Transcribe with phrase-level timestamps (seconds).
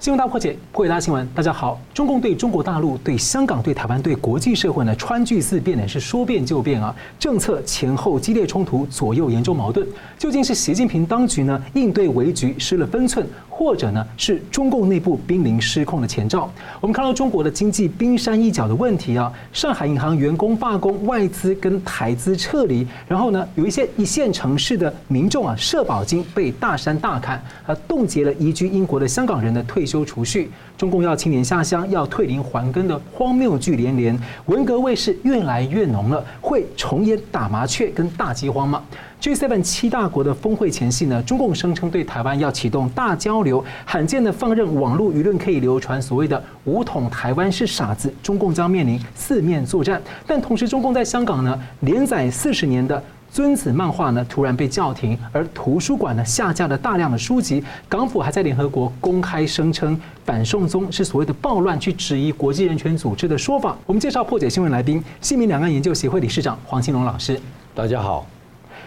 [0.00, 1.28] 新闻大破解，破解大新闻。
[1.34, 6.94] 大家好，中共对中国大陆、对香港、对台湾、对国际社会呢，川剧四变呢，是说变就变啊。
[7.18, 9.84] 政策前后激烈冲突，左右严重矛盾。
[10.16, 16.48] 究竟是习近平当局呢应对危局失了分寸，或者呢是中共内部濒临失控的前兆？
[16.80, 38.82] 我们看到中国的经济冰山一角的问题啊，上海银行员工罢工，外资跟台资撤离，然后呢有一些一线城市的民众啊，社保金被大删大砍，啊，冻结了移居英国的香港人的退休储蓄，中共要青年下乡，要退林还耕的荒谬剧连连，文革味是越来越浓了，会重演打麻雀跟大饥荒吗
[39.22, 50.00] ？G7 七大国的峰会前夕呢，中共声称对台湾要启动大交流，罕见的放任网络舆论可以流传所谓的“武统台湾是傻子”，中共将面临四面作战。
[50.26, 53.02] 但同时，中共在香港呢连载四十年的。
[53.30, 57.62] 尊子漫画呢突然被叫停，而图书馆呢下架了大量的书籍。
[57.88, 63.76] 港府还在联合国公开声称反送中是所谓的暴乱，去质疑国际人权组织的说法。
[63.86, 67.40] 我们介绍破解新闻来宾：新民两岸研究协会理事长黄兴龙老师。
[67.74, 68.26] 大家好。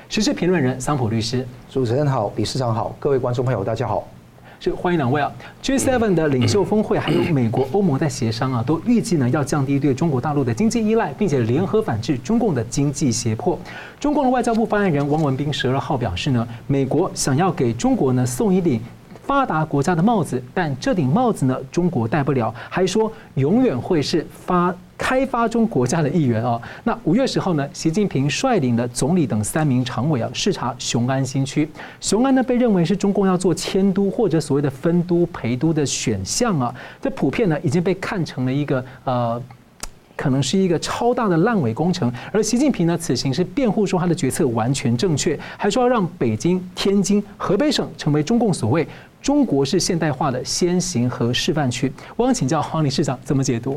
[0.09, 1.47] 时事评论人桑普律师。
[1.69, 4.05] 主持人好，理事长好，各位观众朋友大家好。
[4.63, 5.31] 是欢迎两位啊
[5.63, 13.57] ！G7 的领袖峰会，还有美国、欧盟在协商啊，都预计呢要降低对中国大陆的经济依赖，并且联合反制中共的经济胁迫。
[13.99, 18.79] 中共的外交部发言人汪文斌十二号表示呢，美国想要给中国呢送一顶
[19.23, 24.71] 发达国家的帽子，但这顶帽子呢中国戴不了，还说永远会是发。
[25.01, 31.67] 开发中国家的一员啊，那五月十号呢，习近平率领了总理等三名常委啊视察雄安新区。
[31.99, 39.41] 雄安呢被认为是中共要做迁都或者所谓的分都陪都的选项啊，这普遍呢已经被看成了一个呃，
[40.15, 42.13] 可能是一个超大的烂尾工程。
[42.31, 48.87] 而习近平呢此行是辩护说他的决策完全正确，还说要让北京、天津、河北省成为中共所谓
[49.19, 51.91] 中国式现代化的先行和示范区。
[52.15, 53.75] 我想请教黄理事长怎么解读？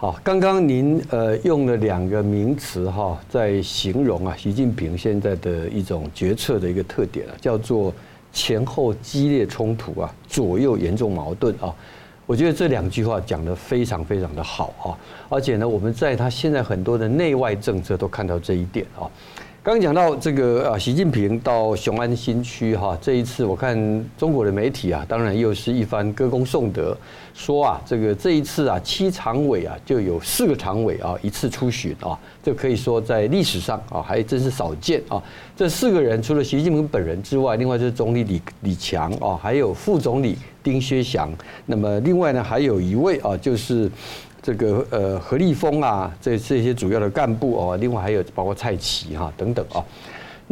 [0.00, 7.92] 好，刚刚您呃用了两个名词哈，在形容啊习近平现在的一种决策的一个特点啊，叫做
[8.32, 11.70] 前后激烈冲突啊，左右严重矛盾啊。
[12.24, 14.96] 我觉得这两句话讲得非常非常的好啊，
[15.28, 19.04] 而且呢，我们在他现在很多的内外政策都看到这一点啊。
[19.62, 23.76] 刚讲到这个啊，习近平到雄安新区哈，这一次我看
[24.16, 26.96] 中国的媒体啊，当然又是一番歌功颂德，
[27.34, 35.22] 说啊，这个这一次啊，七常委啊就有四个常委啊一次出巡啊，这可以说在历史上啊还真是少见啊。
[35.56, 41.32] 这四个人除了习近平本人之外，另外就是总理李李强啊，还有副总理丁薛祥，
[41.66, 43.90] 那么另外呢还有一位啊就是。
[44.42, 49.84] 这个呃何立峰啊，这这些主要的干部哦，另外还有包括蔡奇哈等等啊，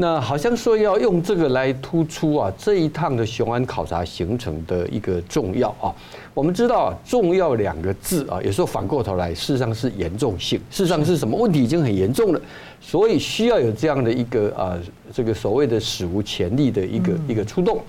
[0.01, 5.91] 那好像说要用这个来突出啊这一趟的雄安考察行程的一个重要啊。
[6.33, 12.41] 我们知道啊，重要两个字啊，有时候反过头来，事实上是严重性，事实上是什么问题已经很严重了，
[12.81, 14.79] 所以需要有这样的一个啊
[15.13, 17.83] 这个所谓的史无前例的一个一个出动。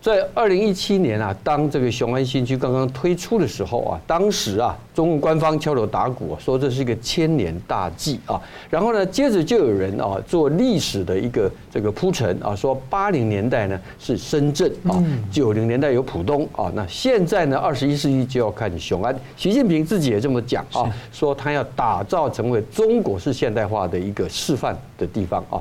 [0.00, 8.40] 在二零一七年啊，当这个雄安新区刚刚推出的时候啊，当时啊，中共官方敲锣打鼓说这是一个千年大计啊。
[8.70, 14.96] 然后呢，接着就有人啊做历史的一个这个铺陈啊，说八零年代呢是深圳啊，
[15.30, 19.14] 九零年代有浦东啊，那现在呢二十一世纪就要看雄安。
[19.36, 25.60] 习近平自己也这么讲啊，说他要打造成为中国式现代化的一个示范的地方啊。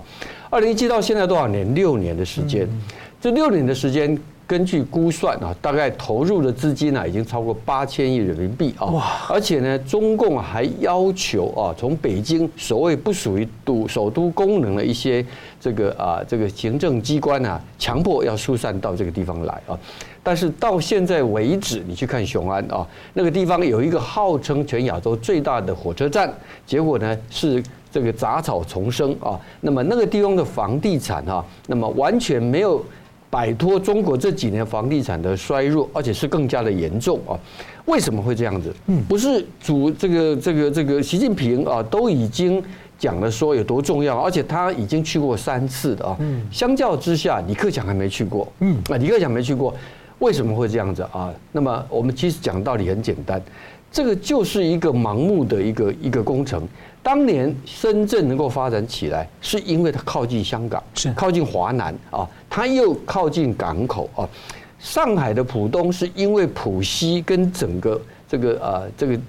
[0.50, 1.76] 二零一七到现在多少年？
[1.76, 2.66] 六年的时间。
[3.22, 8.86] 这六年的时间，根据估算啊，大概投入的资金呢，已经超过八千亿人民币啊。
[8.86, 9.04] 哇！
[9.28, 15.24] 而且呢，中共还要求啊，从北京所谓不属于都首都功能的一些
[15.60, 19.78] 这个啊这个行政机关啊，强迫要疏散到这个地方来啊。
[20.24, 26.34] 但是到现在为止，你去看雄安啊，那个地方有一个号称全亚洲最大的火车站，
[26.66, 29.38] 结果呢是这个杂草丛生啊。
[29.60, 32.82] 那么那个地方的房地产啊，那么完全没有。
[33.30, 37.38] 摆脱中国这几年房地产的衰弱，而且是更加的严重啊！
[37.86, 38.74] 为什么会这样子？
[38.88, 42.62] 嗯，不是主这个这个这个习近平啊，都已经
[42.98, 46.16] 讲了说有多重要，而且他已经去过三次的啊。
[46.20, 48.52] 嗯，相较之下，李克强还没去过。
[48.62, 49.76] 嗯，啊，李克强没去过，
[50.18, 51.32] 为什么会这样子啊？
[51.52, 53.40] 那么我们其实讲道理很简单，
[53.92, 56.68] 这个就是一个盲目的一个一个工程。
[57.02, 64.28] 当年深圳能够发展起来，是因为它靠近香港，是靠近华南啊，它又靠近港口啊。
[64.80, 69.20] 上海的浦东是因为浦西跟整个这个啊这个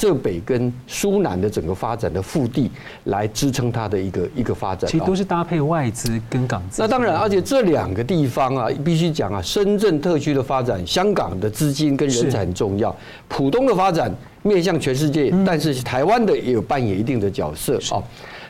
[0.00, 2.70] 浙北跟苏南的整个发展的腹地
[3.04, 4.90] 来支撑它的一个一个发展。
[4.90, 6.80] 其实都是搭配外资跟港资。
[6.80, 12.96] 那当然，而且这两个地方啊，必须讲啊，深圳特区的发展，香港的资金跟人才很重要。
[13.28, 14.10] 浦东的发展
[14.42, 18.02] 面向全世界，但是台湾的也有扮演一定的角色啊。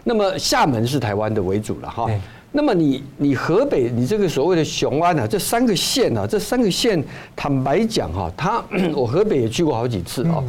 [0.05, 2.09] 那么厦门是台湾的为主了哈。
[2.53, 7.03] 那么你你河北你这个所谓的雄安啊，这三个县啊，这三个县
[7.35, 8.63] 坦白讲哈，它
[8.95, 10.43] 我河北也去过好几次啊。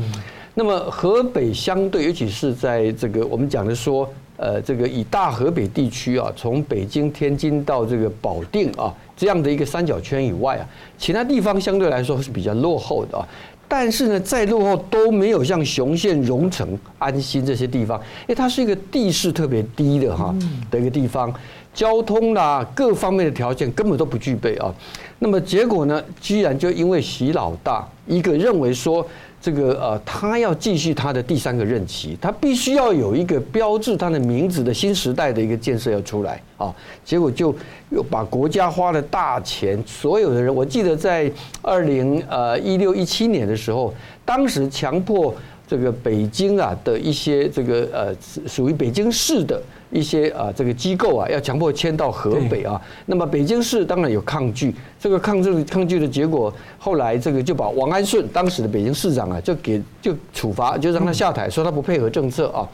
[0.53, 10.67] 那么河北相对，尤其是在这个我们讲的说，呃，这个以大河北地区啊，从北京、天津到这个保定啊这样的一个三角圈以外啊，
[10.97, 13.25] 其他地方相对来说是比较落后的啊。
[13.65, 20.35] 但是呢，再落后都没有像雄县、荣城、安新这些地方，因为它是一个地势特别低的哈
[20.69, 21.33] 的一个地方，
[21.73, 24.73] 交通啦各方面的条件根本都不具备啊。
[25.19, 29.07] 那么结果呢，居然就因为习老大一个认为说。
[29.41, 36.71] 这个呃，他要继续他的第三个任期，他必须要有一个标志他的名字的新时代的一个建设要出来啊。
[37.03, 37.53] 结果就
[37.89, 41.31] 又把国家花了大钱，所有的人，我记得在
[41.63, 43.91] 二零呃一六一七年的时候，
[44.23, 45.33] 当时强迫
[45.67, 48.15] 这个北京啊的一些这个呃
[48.47, 49.59] 属于北京市的。
[49.91, 52.81] 一些啊，这个机构啊，要强迫迁到河北啊。
[53.05, 62.67] 那么北京市当然有抗拒，这个抗拒抗拒的结果，后来这个就把王安顺当时的北京市长啊，就给就处罚，就让他下台，说他不配合政策啊。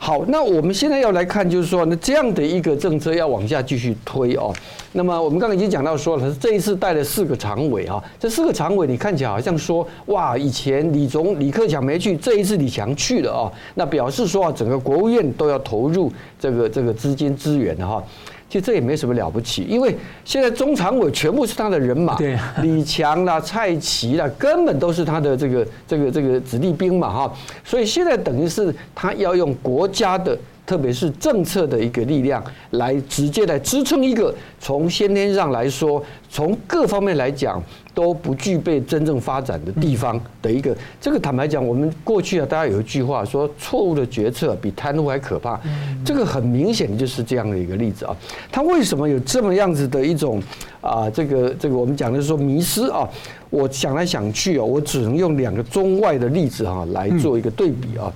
[0.00, 4.54] 好，那我们现在要来看，就是说，那这样的一个政策要往下继续推哦。
[4.92, 18.02] 那么我们刚刚已经讲到说了，这一次带了四个常委啊，这四个常委你看起来好像说，哇，以前李总李克强没去，这一次李强去了啊，那表示说啊，整个国务院都要投入这个这个资金资源的哈。
[18.48, 27.32] 其实这也没什么了不起，因为现在中常委全部是他的人马，对， 李强啦、蔡奇啦，根本都是他的这个这个这个子弟兵嘛哈，
[27.64, 30.38] 所以现在等于是他要用国家的。
[30.68, 37.58] 特别是政策的一个力量，来直接来支撑一个从先天上来说，从各方面来讲
[37.94, 40.76] 都不具备真正发展的地方的一个。
[41.00, 45.58] 这个坦白讲，我们过去啊，大家有一句话说，错误的决策比贪污还可怕。
[46.04, 48.14] 这个很明显就是这样的一个例子啊。
[48.52, 50.38] 他为什么有这么样子的一种
[50.82, 51.08] 啊？
[51.08, 53.08] 这个这个我们讲的是说迷失啊。
[53.48, 58.12] 我想来想去啊，我只能用两个中外的例子哈来做一个对比啊。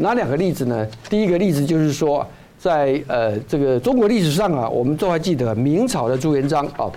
[0.00, 0.86] 哪两个例子呢？
[1.08, 2.26] 第一个例子就是说，
[2.58, 6.90] 在呃这个中国历史上啊，我们都还记得明朝的朱元璋啊，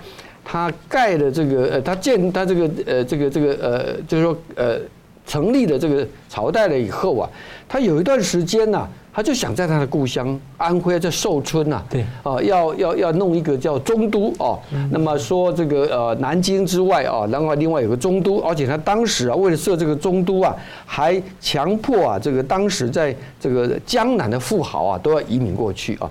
[0.44, 4.78] 他盖的这个呃，他建他这个呃这个这个呃，就是说呃
[5.26, 7.28] 成立的这个朝代了以后啊，
[7.68, 8.88] 他有一段时间呐。
[9.14, 14.58] 他就想在他的故乡安徽在寿春呐，对啊，要要要弄一个叫中都哦。
[14.90, 20.52] 那么说这个呃南京之外啊，然后另外有个中都，而且他当时啊为了设这个中都啊，
[20.84, 26.10] 还强迫啊这个当时在这个江南的富豪啊都要移民过去啊。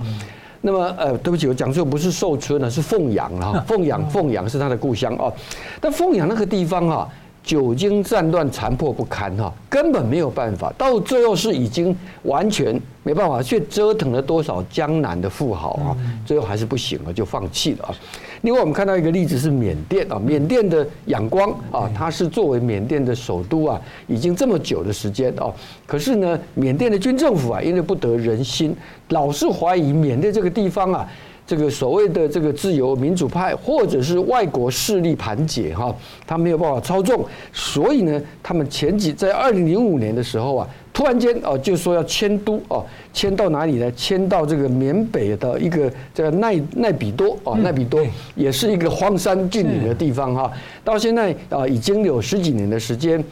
[0.62, 5.34] 那么呃对不起，我讲错不是寿春呢，是凤阳啊， 凤阳凤阳是他的故乡哦。
[5.82, 7.06] 但凤阳那个地方啊。
[7.44, 10.74] 久经战乱，残破不堪哈，根本没有办法。
[10.78, 17.96] 到最后是已经完全没办法，却折腾了多少江南的富豪啊，最后还是不行了，就放弃了啊。
[18.44, 25.52] 另外，我们看到一个例子是缅甸啊，缅甸的仰光啊，它是作为缅甸的首都啊，已经这么久的时间啊，
[25.86, 28.76] 可是呢，缅甸的军政府啊，因为不得人心，
[29.10, 31.08] 老是怀疑缅甸这个地方啊。
[31.56, 35.96] 这个所谓的这个自由民主派，或者是外国势力盘结哈，
[36.26, 42.84] 他没有办法操纵，所以呢，他们前几在二零零五年的时候啊，突然间哦就说要迁都哦，
[43.14, 43.92] 迁到哪里呢？
[43.92, 50.52] 迁到这个缅北的一个叫奈奈比多哦，奈比多也是一个荒山峻岭的地方哈，
[50.84, 53.24] 到现在啊已经有十几年的时间，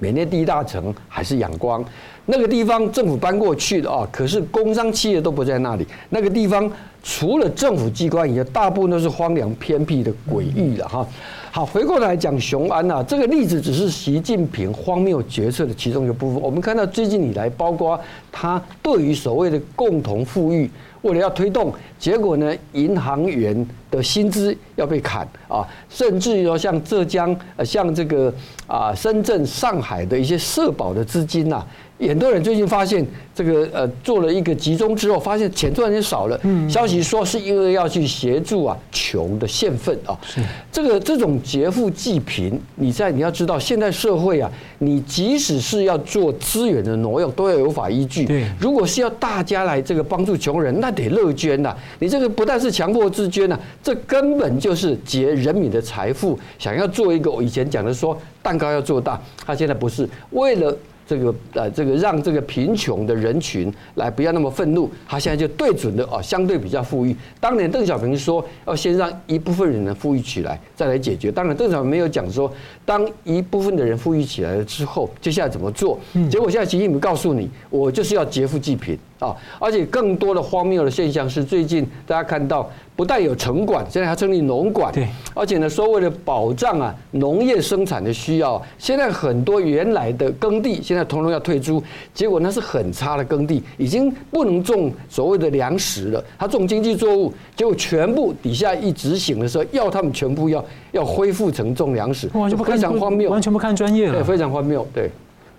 [0.00, 1.84] 缅甸第一大城还是仰光。
[2.26, 5.86] 那个地方政府搬过去的啊，可是工商企业都不在那里。
[6.10, 6.70] 那个地方
[7.02, 11.06] 除了政府机关以外，大部分都是荒凉偏僻的鬼域了哈。
[11.50, 16.40] 好，回过来讲雄安呐，这个例子只是习近平荒谬决策的其中一个部分。
[16.40, 17.98] 我们看到最近以来，包括
[18.30, 20.70] 他对于所谓的共同富裕，
[21.02, 28.32] 为了要推动，结果呢，银行员的薪资要被砍啊，甚至于说像浙江、像这个
[28.66, 31.64] 啊，深圳、上海的一些社保的资金呐。
[32.08, 36.40] 很多人最近发现，这个呃做了一个集中之后，发现钱突然间少了。
[36.44, 40.18] 嗯消息说是因为要去协助啊穷的县份啊。
[40.24, 40.40] 是
[40.72, 48.24] 这个这种劫富济贫，你在你要知道，现在社会啊，你即使是要做资源的挪用，都要有法依据。
[48.24, 51.76] 对，如果是要大家来这个帮助穷人，那得乐捐呐。
[51.98, 60.74] 你这个不但是强迫自捐呐，这根本就是劫人民的财富，想要做一个我以前讲的说蛋糕要做大，他现在不是为了。
[61.10, 67.16] 这个呃这个让这个贫穷的人群来不要那么愤怒，他现在就对准的哦相对比较富裕。
[67.40, 71.32] 当年邓小平说要先让一部分人呢富裕起来，再来解决。
[71.32, 72.48] 当然邓小平没有讲说，
[72.84, 75.98] 当一部分的人富裕起来了之后，接下来怎么做？
[76.30, 78.96] 结果现在习近平告诉你，我就是要劫富济贫。
[79.20, 79.36] 啊！
[79.58, 84.92] 而且更多的荒谬的现象是，最近大家看到，不但有城管，现在还成立农管。
[84.92, 85.06] 对。
[85.34, 96.24] 而且呢，说为了保障啊农业生产的需要，现在很多原来的耕地现在统统要退租，结果那是很差的耕地，已经不能种所谓的粮食了。
[96.38, 104.14] 他种经济作物，结果全部底下一执行的时候，要他们全部要要恢复成种粮食，就非常荒谬，完全不看专业了。
[104.14, 104.86] 对，非常荒谬。
[104.94, 105.10] 对。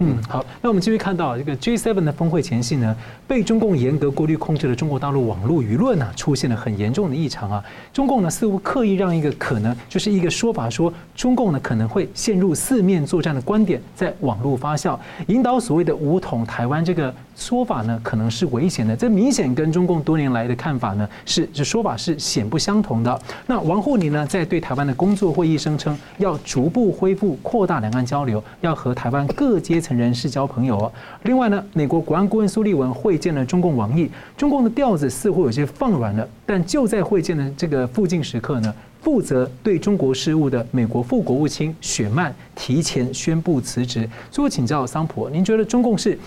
[0.03, 2.95] 嗯，好，那我们继续看到这个 G7 的峰会前夕呢，
[3.27, 7.63] 被中共严格过滤控制的中国大陆网络舆论呢，出现了很严重的异常啊。
[7.93, 17.13] 中共呢似乎刻意让一个可能就是一个说法，说中共呢可能会陷入四面作战的观点在网络发酵，引导所谓的武统台湾这个。
[17.41, 23.19] 说法呢可能是危险的，这明显跟中共多年来的看法呢是这说法是显不相同的。
[23.47, 30.91] 那王沪宁呢在对台湾的工作会议声称要逐步恢复扩大两岸交流，要和台湾各阶层人士交朋友。
[31.23, 34.07] 另外呢，美国国安顾问苏利文会见了中共王毅，
[34.37, 36.27] 中共的调子似乎有些放软了。
[36.45, 38.71] 但就在会见的这个附近时刻呢，
[39.01, 44.07] 负责对中国事务的美国副国务卿雪曼提前宣布辞职。
[44.29, 46.17] 最后请教桑普，您觉得中共是？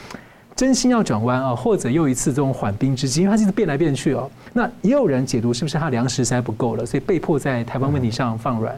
[0.57, 4.31] 真心要转弯啊，或者又一次这种缓兵之计，因为他一直变来变去哦。
[4.53, 8.75] 那也有人解读是不是他粮食实在不够了，所以被迫在台湾问题上放软？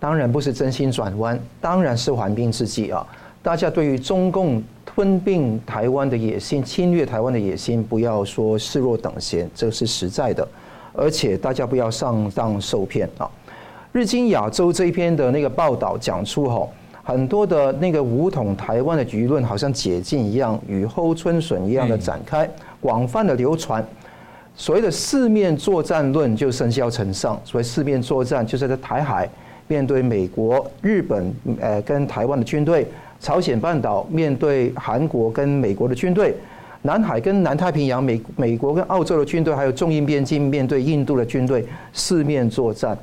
[0.00, 3.06] 当然不是真心转弯，当然是缓兵之计啊。
[3.40, 10.46] 大家对于中共吞并台湾的野心、侵略台湾的野心，不要说视若等闲，这是实在的。
[10.92, 13.30] 而且大家不要上当受骗啊。
[13.92, 16.72] 日经亚洲这一篇的那个报道讲出吼。
[17.04, 22.48] 很多的那个武统台湾的舆论，好像解禁一样，雨后春笋一样的展开，
[22.80, 23.84] 广泛的流传。
[24.54, 27.40] 所谓的四面作战论就生效成上。
[27.44, 29.28] 所谓四面作战，就是在台海
[29.66, 32.84] 面对美国、日本，呃，跟台湾的军队；
[33.18, 36.32] 朝鲜半岛面对韩国跟美国的军队；
[36.82, 42.96] 南海跟南太平洋，美美国跟澳洲的军队，还有中印边境面对印度的军队，四面作战。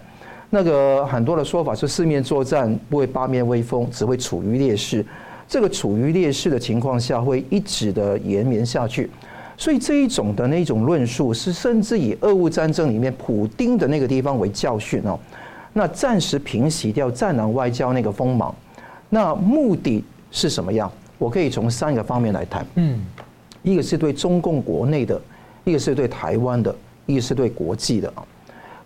[0.49, 5.05] 那个很多的说法是四面作战不会八面威风，只会处于劣势。
[5.47, 9.09] 这个处于劣势的情况下，会一直的延绵下去。
[9.57, 15.19] 所以这一种的那种论述是甚至以俄乌战争里面普丁的那个地方为教训哦。
[15.73, 18.53] 那暂时平息掉战狼外交那个锋芒。
[19.09, 20.91] 那目的是什么样？
[21.17, 22.65] 我可以从三个方面来谈。
[22.75, 22.99] 嗯，
[23.61, 25.19] 一个是对中共国内的，
[25.63, 26.73] 一个是对台湾的，
[27.05, 28.23] 一个是对国际的啊。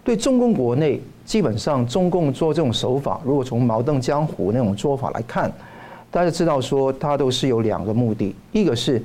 [0.03, 1.01] 对中共国内。
[1.25, 5.49] 基本上，中共做这种手法，如果从毛邓江湖那种做法来看，
[6.11, 9.01] 大家知道说，它都是有两个目的：一个是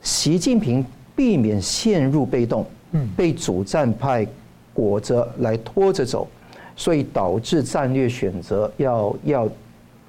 [0.00, 0.84] 习近平
[1.14, 2.66] 避免陷入被动，
[3.16, 4.26] 被主战派
[4.74, 6.26] 裹着来拖着走，
[6.74, 9.48] 所以导致战略选择要要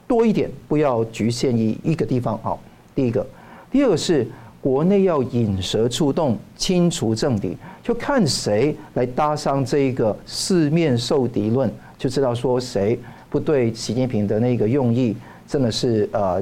[0.08, 2.36] 多一点，不要局限于一个地方。
[2.42, 2.60] 好，
[2.96, 3.24] 第一个，
[3.72, 4.28] 第二个是。
[4.64, 12.98] 国内要引蛇出洞，清除政敌，就看谁来搭上这个四面受敌论，就知道说谁
[13.30, 16.42] 不对习近平的那个用意真的是呃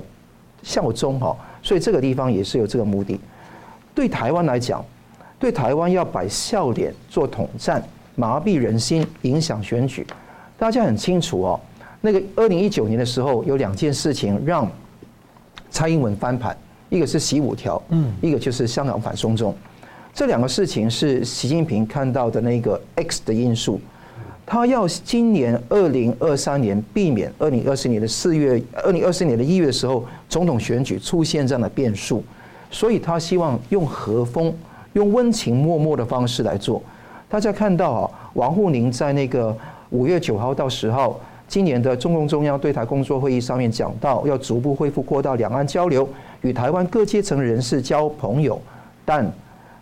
[0.61, 1.35] 效忠哈。
[1.63, 3.19] 所以这个地方也是有这个目的。
[3.95, 4.85] 对台湾来讲，
[5.39, 10.05] 对台湾要摆笑脸做统战，麻痹人心，影响选举。
[10.59, 11.59] 大家很清楚哦，
[12.01, 14.69] 那个二零一九年的时候有两件事情让
[15.71, 16.55] 蔡英文翻盘。
[16.91, 19.55] 一个是习五条，嗯，一个就是香港反送中，
[20.13, 23.79] 这两个事情是习近平看到的那个 X 的因素，
[24.45, 32.21] 他要今年二零二三年避免二零二四年的四月、二零二四年的一月的时候总统选举出现这样的变数，
[32.69, 34.53] 所以他希望用和风、
[34.91, 36.83] 用温情脉脉的方式来做。
[37.29, 39.57] 大家看到啊，王沪宁在那个
[39.91, 41.17] 五月九号到十号。
[41.47, 46.07] 今年的中共中央对台工作会议上面讲到，要逐步恢复扩大两岸交流，
[46.41, 48.59] 与台湾各阶层人士交朋友，
[49.05, 49.29] 但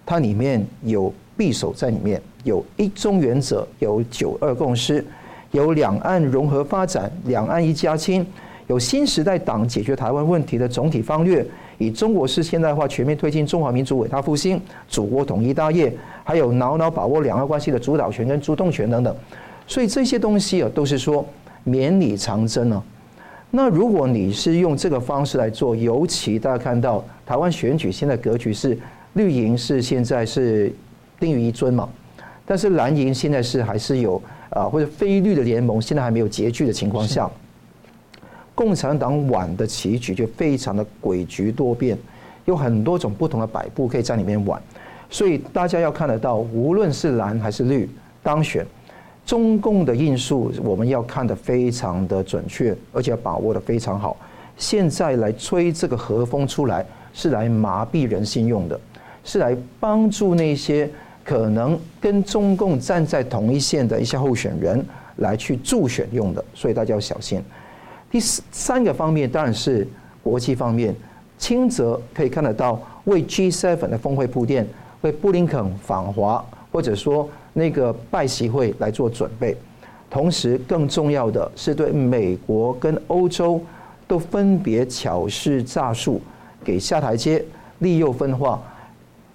[0.05, 5.05] 它里面有匕首在里面，有一中原则，有九二共识，
[5.51, 8.25] 有两岸融合发展，两岸一家亲，
[8.67, 11.45] 有新时代党解决台湾问题的总体方略，
[11.77, 15.91] 以中国式现代化全面推进中华民族伟大复兴，祖国统一大业，
[16.23, 19.15] 还有牢牢把握两岸关系的主导权跟主动权等等，
[19.65, 21.25] 所以这些东西啊，都是说。
[21.65, 22.81] 绵里藏针呢？
[23.51, 28.77] 那如果你是用这个方式来做，尤其大家看到台湾选举现在格局是
[29.13, 30.71] 绿营是现在是
[31.19, 31.89] 定于一尊嘛，
[32.45, 37.27] 但是蓝营现在是还是有啊，或者非绿的联盟现在还没有结局的情况下，
[38.53, 41.97] 共产党晚的棋局就非常的诡谲多变，
[42.45, 44.61] 有很多种不同的摆布可以在里面玩，
[45.09, 47.89] 所以大家要看得到，无论是蓝还是绿
[48.21, 48.63] 当选，
[49.29, 54.17] 中共的因素我们要看得非常的准确，而且要把握得非常好。
[54.57, 56.83] 现在来吹这个和风出来，
[57.13, 58.79] 是来麻痹人心用的，
[59.23, 60.89] 是来帮助那些
[61.23, 64.83] 可能跟中共站在同一线的一些候选人
[65.17, 67.39] 来去助选用的，所以大家要小心。
[68.09, 69.87] 第三个方面当然是
[70.23, 70.95] 国际方面，
[71.37, 74.67] 轻则可以看得到为 G7 的峰会铺垫，
[75.01, 77.29] 为布林肯访华或者说
[77.59, 79.53] 那个拜习会来做准备，
[80.09, 83.61] 同时更重要的是对美国跟欧洲
[84.07, 86.21] 都分别巧施诈术，
[86.63, 87.43] 给下台阶，
[87.79, 88.61] 利诱分化。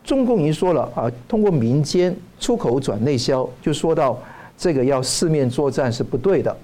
[0.02, 4.18] 中共已经说了啊，通过民间出口转内销，就说到
[4.56, 6.56] 这个要四面作战是不对的。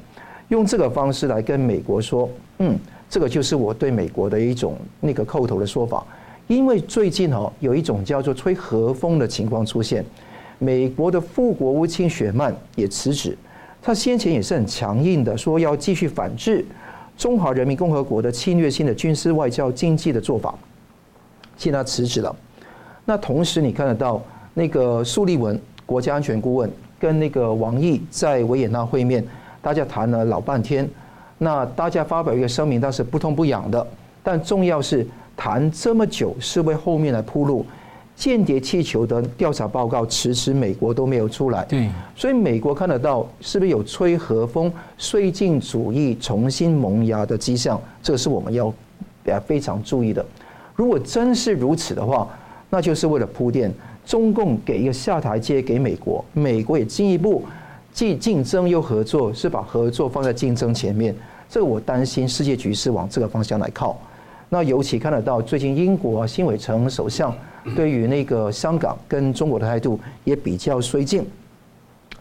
[0.48, 6.04] 用这个方式来跟美国说，嗯，这个就是我对美国的一种那个叩头的说法。
[6.48, 10.04] 因为最近哦，有一种叫做吹和风的情况出现，
[10.60, 13.36] 美国的副国务卿雪曼也辞职，
[13.82, 16.64] 他先前也是很强硬的说要继续反制
[17.16, 20.54] 中华人民共和国的侵略性的军事、外交、经济的做法，
[21.56, 22.36] 现在辞职了。
[23.06, 29.26] 那同时你看得到那个苏利文国家安全顾问跟那个王毅在维也纳会面。
[29.62, 30.88] 大家谈了老半天，
[31.38, 33.86] 那大家发表一个声明，但是不痛不痒的。
[34.22, 37.64] 但重要是谈这么久，是为后面来铺路。
[38.20, 47.80] 间谍气球的调查报告迟迟美国都没有出来，对，所以美国看得到是不是有吹和风、绥靖主义重新萌芽的迹象？
[48.02, 48.70] 这个是我们要
[49.46, 50.22] 非常注意的。
[50.74, 52.28] 如果真是如此的话，
[52.68, 53.72] 那就是为了铺垫
[54.04, 57.42] 中共给一个下台阶给美国，美国也进一步。
[57.94, 61.16] 既竞争又合作，是把合作放在竞争前面。
[61.48, 63.98] 这个我担心世界局势往这个方向来靠。
[64.50, 67.34] 那尤其看得到最近英国新伟诚首相
[67.74, 71.24] 对于那个香港跟中国的态度也比较绥靖，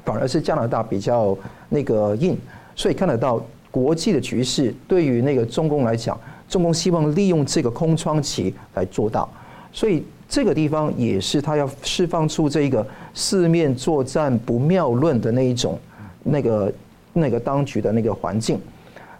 [0.03, 1.37] 反而是加拿大比较
[1.69, 2.37] 那个硬。
[2.75, 9.27] 所以看得到国际的局势对于那个中共来讲，中共希望利用这个空窗期来做大。
[9.71, 10.03] 所以。
[10.31, 12.85] 这个地方也是他要释放出这个
[13.15, 15.75] 四面作战不妙论的那一种，
[16.21, 16.71] 那个
[17.13, 18.61] 那个当局的那个环境。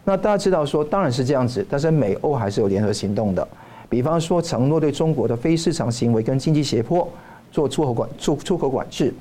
[0.04, 3.48] 那大家知道说，当然是这样子，但是美欧还是有联合行动的。
[3.90, 7.08] 比方说，承诺对中国的非市场行为跟经济胁迫
[7.52, 9.12] 做出口管出出口管制，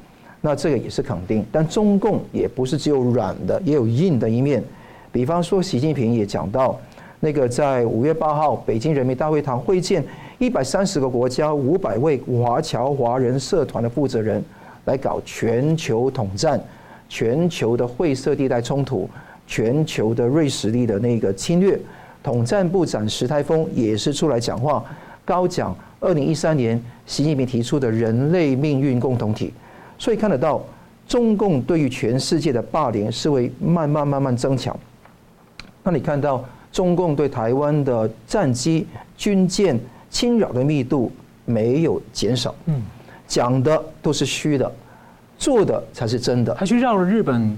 [0.42, 1.44] 那这个也是肯定。
[1.50, 4.62] 但中共也不是只有软的，也有硬的一面。
[5.10, 6.78] 比方说，习近平也讲到，
[7.18, 10.04] 那个在五月八号北京人民大会堂会见。
[10.38, 14.40] 一百三十个国家五百位华侨华人社团的负责人
[14.84, 16.60] 来搞全球统战、
[17.08, 19.10] 全球的灰色地带冲突、
[19.48, 21.76] 全球的锐实力的那个侵略。
[22.22, 24.84] 统战部长石泰峰也是出来讲话，
[25.24, 29.52] 高讲二零一三年习近平提出的人类命运共同体。
[29.98, 30.62] 所以看得到，
[31.06, 34.76] 中共对于全世界的霸凌是会慢慢慢慢增强。
[35.82, 39.78] 那你看到中共对台湾的战机、军舰。
[40.10, 41.12] 侵扰的密度
[41.44, 42.82] 没有减少，嗯，
[43.26, 44.72] 讲的都是虚的，
[45.36, 46.54] 做的才是真的。
[46.54, 47.54] 他去绕了日本，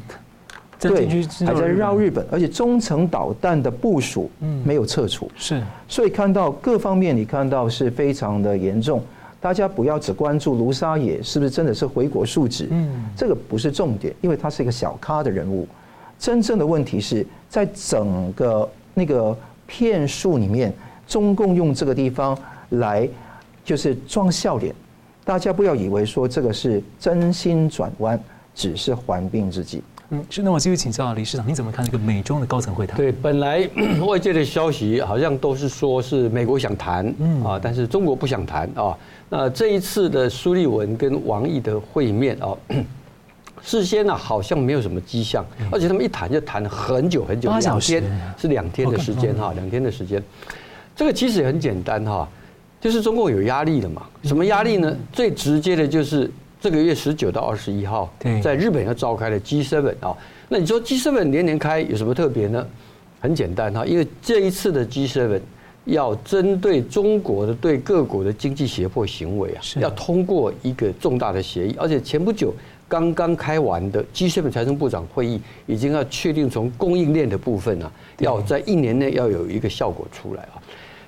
[0.81, 1.07] 对，
[1.47, 5.63] 还在绕日本，而且中程导弹的部署，嗯，没有撤除，是。
[5.87, 9.03] 所以看到各方面，你看到是非常的严重。
[9.41, 15.67] 大家不要只关注卢沙野是不是真的是回国述职，嗯，这个不是重点，因为他是一个小咖的人物。
[16.19, 20.73] 真正的问题是在整个那个骗术里面。
[21.07, 22.39] 中共用这个地方
[22.69, 23.09] 来
[23.65, 24.73] 就是装笑脸，
[25.25, 28.17] 大家不要以为说这个是真心转弯，
[28.55, 29.83] 只是缓兵之计。
[30.11, 30.43] 嗯，是。
[30.43, 32.97] 那我继续请教李市长，你怎么看这个美中的高层会谈？
[32.97, 33.69] 对，本来
[34.07, 38.97] 外界的消息好像都是说是美国想谈，嗯啊，但是中国不想谈啊。
[39.29, 42.57] 那这一次的苏利文跟王毅的会面啊，
[43.63, 48.03] 事先呢好像没有什么迹象，而且他们一谈就谈了很久很久，两天
[48.37, 50.23] 是两天的时间哈，两天的时间。
[50.97, 52.29] 这个其实也很简单哈，
[52.81, 54.03] 就是中共有压力的嘛。
[54.25, 54.95] 什么压力呢？
[55.13, 60.15] 最直接的就是这个月十九到二十一号，在日本要召开的 G7 啊。
[60.49, 62.67] 那你说 G7 年年开有什么特别呢？
[63.19, 65.41] 很简单哈，因为这一次的 G7
[65.87, 72.55] 要针对中国的对各国的经济胁迫行为啊，要通过一个重大的协议，而且前不久
[72.87, 80.61] 刚刚开完的 G7 财政部长会议，已经要确定从供应链的部分啊，要在一年内要有一个效果出来啊。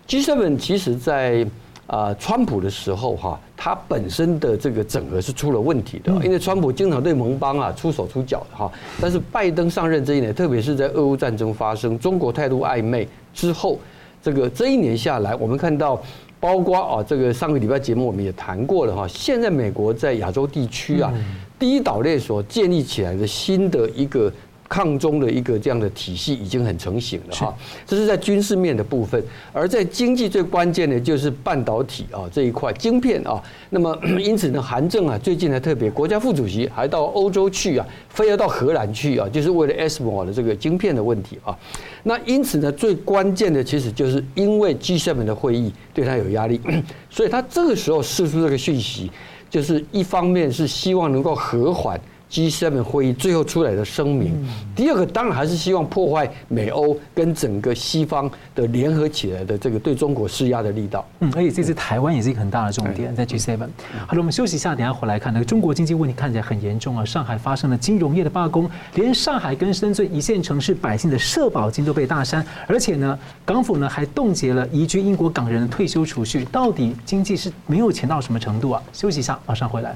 [0.08, 1.46] G7 其实，在
[1.92, 8.72] 啊，川普的时候哈，他本身的这个整合是出了问题的，因为川普经常对盟邦啊出手出脚的哈。
[8.98, 13.78] 但是拜登上任这一年，特别是在俄乌战争发生、中国态度暧昧之后，
[14.22, 16.00] 这个这一年下来，我们看到，
[16.40, 19.06] 包括啊，这个上个礼拜节目我们也谈过了哈。
[19.06, 21.12] 现在美国在亚洲地区啊，
[21.58, 24.32] 第一岛链所建立起来的新的一个。
[24.72, 27.54] 抗中的一个这样的体系已经很成型了哈，
[27.86, 33.38] 这是在军事面的部分，而在经济最关键的就是半导体啊这一块晶片啊。
[33.68, 41.54] 那么 因此呢，韩正啊最近还特别国家副主席还到欧洲去啊，非要到荷兰去啊，就是为了 ASML 的这个晶片的问题啊。
[42.02, 46.58] 那因此呢，最关键的其实就是因为 G7 的会议对他有压力，
[47.10, 49.10] 所以他这个时候释出这个讯息，
[49.50, 52.00] 就是一方面是希望能够和缓。
[52.32, 54.32] G7 会议最后出来的声明，
[54.74, 61.06] 第二个当然还是希望破坏美欧跟整个西方的联合起来的这个对中国施压的力道。
[61.20, 63.58] 嗯，而且这次台湾也是一个很大的重点，在 G7。
[63.58, 78.82] 好了，我们休息一下，等下回来看那个中国经济问题看起来很严重啊，上海发生了金融业的罢工，连上海跟深圳一线城市百姓的社保金都被大删，而且呢，港府呢还冻结了移居英国港人的退休储蓄，到底经济是没有钱到什么程度啊？
[78.94, 79.94] 休息一下，马上回来。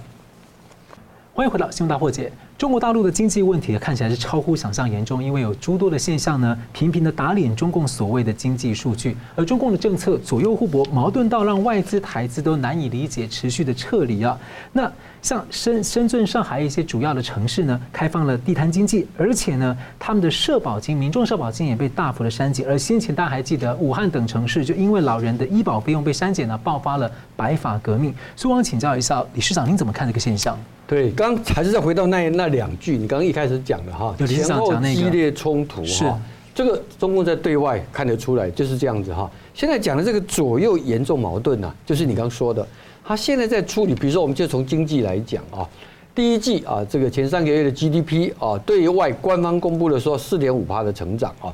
[1.36, 2.28] 欢迎回到《新闻大破解》。
[2.56, 14.38] 中国大陆的经济问题看起来是超乎想象严重，因为有诸多的现象呢，频频的打脸中共所谓的经济数据，而中共的政策左右互搏，矛盾到让外资、台资都难以理解，持续的撤离啊。
[14.72, 22.66] 那像深深圳、上海一些主要的城市呢，开放了地摊经济，而且呢，他们的社保金、民众社保金也被大幅的删减。
[22.66, 28.14] 而先前大家还记得，武汉等城市就因为老人的医保费用被删减呢，爆发了白发革命。
[28.34, 30.58] 所以我想请教一下理事长，您怎么看这个现象？
[30.88, 36.16] 对，刚还是再回到那那两句，你刚刚一开始讲的哈，前后激烈冲突哈，
[36.54, 39.28] 这个中共在对外看得出来就是这样子哈。
[39.52, 42.64] 现在讲的这个左右严重矛盾呢，就是你刚说的，
[43.04, 45.68] 他现在在处理，比如说我们就从经济来讲啊，
[46.14, 51.52] 第一季啊，这个前三个月的 GDP 啊，对外官方公布的说四点五趴的成长啊，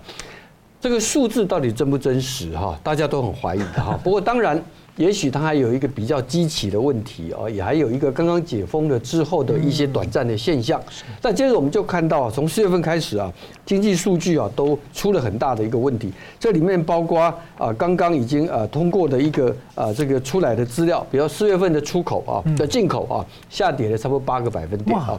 [0.79, 2.79] 这个数字到底真不真实哈？
[2.83, 3.99] 大家都很怀疑的哈。
[4.05, 4.63] 不过当然。
[4.97, 10.81] 也许它还有一个比较激起的问题啊，也还有一个刚刚解封了之后的一些短暂的现象。
[11.21, 13.33] 但接着我们就看到，从四月份开始啊，
[13.65, 16.13] 经济数据啊都出了很大的一个问题。
[16.39, 17.21] 这里面包括
[17.57, 25.19] 啊，刚刚已经啊通过的一个啊这个出来的资料，比如四月份的出口啊的进口啊下跌了差不多八个百分点啊。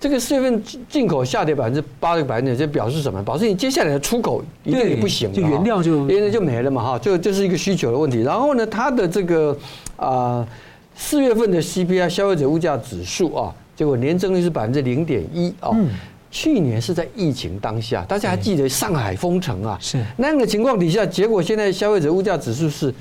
[0.00, 3.20] 这个四月份进口下跌百分之八个百分点，就表示什么？
[3.24, 8.22] 表示你接下来的出口一定也不行，就原料就原料就没了嘛，哈，就就是一个需求的问题。
[8.22, 9.56] 然后呢，它的这个
[9.96, 10.46] 啊
[10.94, 15.70] 四月份的 CPI 消费者物价指数啊，结果年增率是百分之零点一啊。
[16.30, 19.78] 去年是在疫情当下，大家还记得上海封城啊？
[19.80, 22.94] 是那样的情况底下，结果现在消费者物价指数是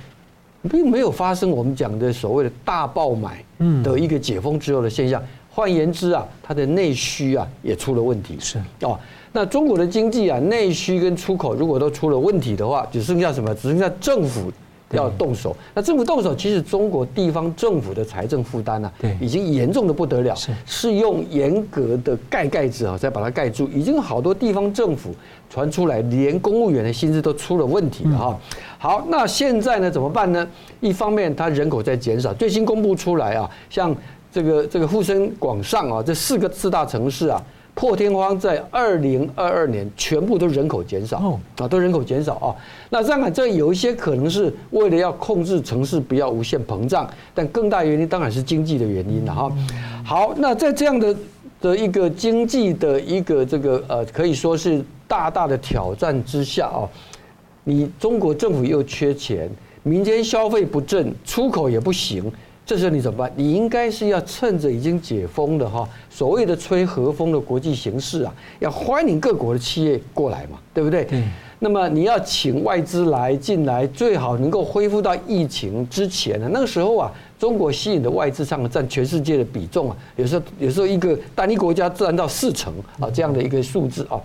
[0.71, 3.43] 并没有发生我们讲的所谓的大爆买
[3.83, 5.21] 的一个解封之后的现象。
[5.57, 8.37] 换言之啊，它的内需啊也出了问题。
[8.39, 8.95] 是哦，
[9.31, 13.55] 那中国的经济啊，内需跟出口如果都出了问题的话，只剩下什么？
[13.55, 14.53] 只剩下政府
[14.91, 15.57] 要动手。
[15.73, 20.35] 那政府动手，其实中国地方政府的财政负担呢，对，已经严重的不得了。
[20.35, 23.67] 是是用严格的盖盖子啊，再把它盖住。
[23.69, 25.09] 已经好多地方政府
[25.49, 28.39] 传出来，连公务员的薪资都出了问题了哈。
[28.77, 30.47] 好，那现在呢怎么办呢？
[30.81, 33.95] 一方面，它人口在减少，最新公布出来啊，像。
[34.37, 37.41] 这个这个沪深广上啊，这四个四大城市啊，
[37.73, 42.53] 破天荒在二零二二年全部都人口减少啊，都人口减少啊。
[42.91, 49.51] 那当然，这有一些可能是为了要控制城市不要无限膨胀，但更大原因当然是经济的原因了哈。
[50.05, 51.15] 好，那在这样的
[51.59, 56.85] 的一个经济的一个这个呃，可以说是大大的挑战之下啊，
[57.63, 59.49] 你中国政府又缺钱，
[59.81, 62.31] 民间消费不振，出口也不行。
[62.67, 63.31] 这时候你怎么办？
[63.33, 71.07] 你应该是要趁着已经解封的哈，所谓的吹和风的国际形势啊，要欢迎各国的企业过来嘛，对不对？
[71.11, 71.31] 嗯。
[71.59, 76.49] 那么你要请外资来进来，最好能够恢复到疫情之前呢。
[76.51, 84.19] 那个时候啊，中国吸引的外资上占全世界的比重啊，有时候有时候一个单一国家占到四成啊，这样的一个数字啊。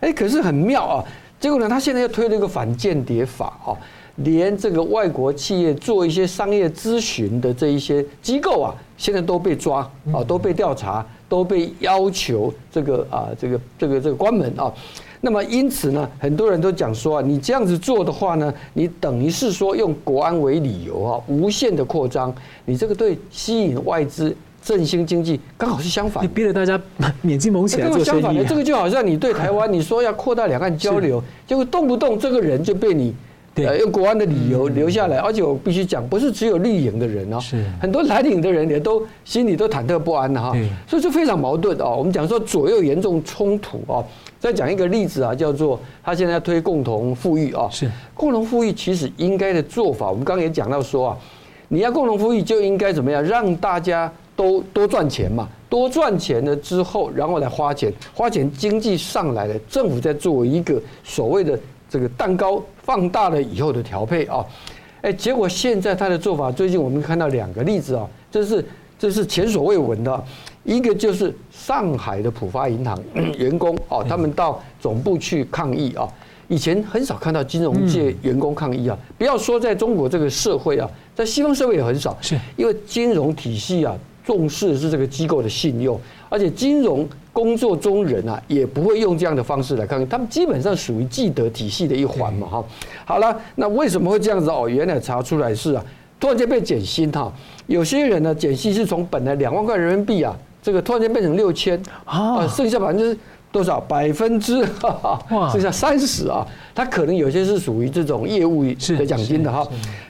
[0.00, 1.04] 哎，可是很妙啊，
[1.38, 3.70] 结果呢，他现在又推了一个反间谍法啊。
[4.16, 9.80] 连这个外国企业做一些商业咨询的这一些机构啊，现在都被抓
[10.12, 14.72] 啊，都被调查，都被要求这个啊，这个这个这个关门啊。
[15.20, 22.32] 那么因此呢，很多人都讲说啊，你这样子做的话呢，你等于是说用国安为理由啊，无限的扩张，
[22.66, 26.80] 你这个对吸引外资、振兴经济刚好是相反，你逼着大家
[27.22, 28.44] 免经蒙起来做生意。
[28.44, 33.12] 这个就好像你对台湾， 你说要扩大两岸交流，结果动不动这个人就被你。
[33.56, 37.64] 呃，用国安的理由留下来，而且我必须讲，不是只有绿营的人哦，是。
[37.80, 40.52] 很多蓝营的人也都心里都忐忑不安的哈，
[40.88, 41.94] 所以就非常矛盾哦。
[41.96, 44.04] 我们讲说左右严重冲突哦，
[44.40, 47.88] 再讲一个例子啊，叫做他现在要推共同富裕啊，是。
[48.14, 51.16] 共同富裕其实应该的做法，我们刚刚也讲到说啊，
[51.68, 61.56] 你要共同富裕就应该怎么样，让大家都多赚钱嘛，多赚钱了之后，然后来花钱，花钱经济上来了，政府再作为一个所谓的。
[61.88, 64.44] 这个蛋糕放大了以后的调配啊，
[65.02, 68.64] 哎，结果现在他的做法，最近我们看到两个例子啊，这是
[68.98, 70.24] 这是前所未闻的，
[70.64, 72.98] 一个就是上海的浦发银行
[73.38, 76.08] 员工哦，他们到总部去抗议啊，
[76.48, 82.38] 以前很少看到金融界员工抗议啊，不要说在中国这个社会啊，在西方社会也很少，是。
[82.56, 86.00] 因为金融体系啊重视是这个机构的信用，
[86.34, 87.08] 而且金融。
[87.34, 92.64] 工作中人啊，也不会用这样的方式来看，他们基本上属于既得体系的一环嘛，哈。
[93.04, 94.48] 好了，那为什么会这样子？
[94.48, 95.84] 哦，原来查出来是啊，
[96.20, 97.32] 突然间被减薪哈。
[97.66, 103.18] 有些人呢，减薪是从本来两万块人民币啊，这个突然间变成六千啊，剩下百分之
[103.54, 103.80] 多少？
[103.80, 104.66] 百分之
[105.52, 106.44] 剩下三十啊。
[106.74, 109.64] 它可能有些是属于这种业务的奖金的哈。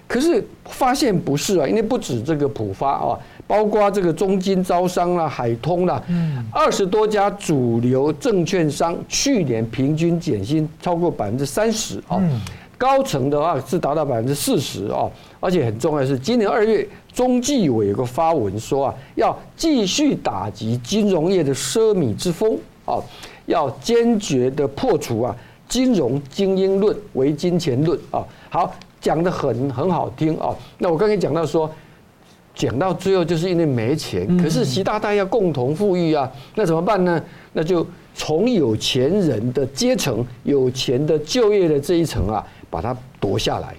[0.08, 3.18] 可是发现不是啊，因为不止这个浦发啊。
[3.46, 6.02] 包括这个中金招商啦、海通啦，
[6.50, 12.18] 二十多家主流证券商去年平均减薪超过百分之三十啊，
[12.78, 15.04] 高层的话是达到百分之四十啊，
[15.40, 22.96] 而且很重要的是，今年二月中纪委有个发文说啊，要继续打击金融业的奢靡之风啊，
[23.46, 25.34] 要坚决的破除啊
[25.68, 28.24] 金融精英论、唯金钱论啊。
[28.50, 30.54] 好，讲得很很好听啊。
[30.78, 31.70] 那我刚才讲到说。
[32.56, 37.20] 讲到最后就是因为没钱，可是习大大要共同富裕啊，那怎么办呢？
[37.52, 43.74] 那就从有钱人的阶层、有钱的就业的这一层啊，把它夺下来。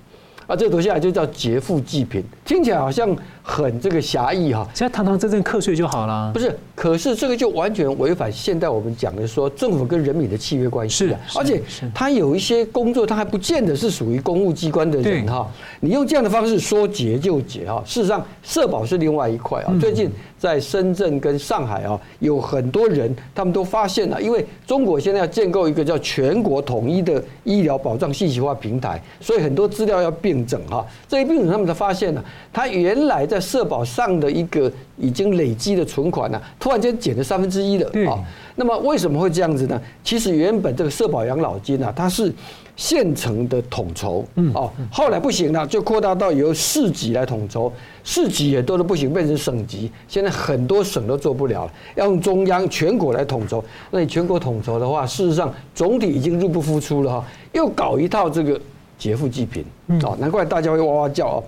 [0.45, 3.10] 啊，这个夺下来就叫劫富济贫，听起来好像
[3.47, 4.67] 很这个狭义哈。
[4.73, 6.31] 现在堂堂正正课税就好了。
[6.34, 11.08] 不是，可是这个就完全违反现代我们讲的说政府跟人民的契约关系。
[11.08, 11.62] 是，而且
[11.93, 15.47] 他有一些工作，他还不见得是属于公务机关的人哈。
[15.79, 17.84] 你用这样的方式说结就结哈。
[17.86, 19.73] 事实上，社保是另外一块啊。
[19.79, 20.10] 最近。
[20.38, 30.86] 在深圳跟上海啊，有很多人，他们都发现了，因为中国现在要建构一个叫全国统一的医疗保障信息化平台，所以很多资料要并整哈。
[31.08, 38.19] 这一并整，他们才发现了，他原来在社保上的一个已经累积的存款呢，突然间减了三分之一了啊。
[38.55, 39.81] 那么为什么会这样子呢？
[40.03, 42.33] 其实原本这个社保养老金啊，它是。
[42.77, 47.71] 县城的统筹，哦，后来不行了，就扩大到由市级来统筹，
[48.03, 49.89] 市级也多的不行，变成省级。
[50.09, 53.63] 现在很多省都做不了了，要用中央全国来统筹。
[53.91, 58.59] 那你全国统筹的话，事实上总体已经入不敷出了哈，又搞一套这个
[58.97, 59.63] 劫富济贫，
[60.03, 61.39] 啊，难怪大家会哇哇叫啊。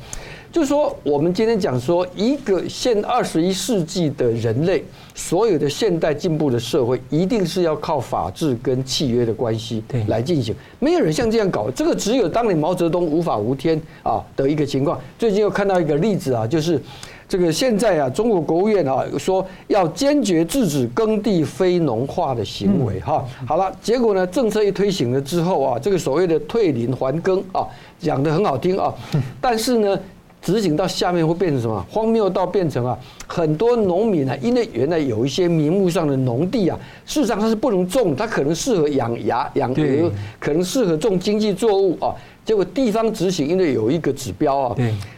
[0.58, 10.56] 就是说，我们今天讲说，一个现二十一世纪的人类，所有的现代进步的社会，一定是要靠法治跟契约的关系来进行。
[10.80, 15.00] 没有人像这样搞，这个只有当年毛泽东无法无天啊的一个情况。
[15.20, 16.82] 最近又看到一个例子啊，就是
[17.30, 23.24] 这个现在啊，中国国务院啊说要坚决制止耕地非农化的行为哈。
[23.46, 27.63] 好了，结果呢，政策一推行了之后啊，这个所谓的退林还耕啊，
[28.00, 28.91] 讲得很好听啊，
[29.39, 30.00] 但是呢。
[30.48, 31.86] 执行到下面会变成什么？
[31.92, 42.16] 荒谬到变成啊，很多农民啊，因为原来有一些名目上的农地啊，事实上它是不能种，它可能适合养鸭、养鹅，可能适合种经济作物啊。
[42.48, 44.76] 结果地方执行，因为有一个指标啊，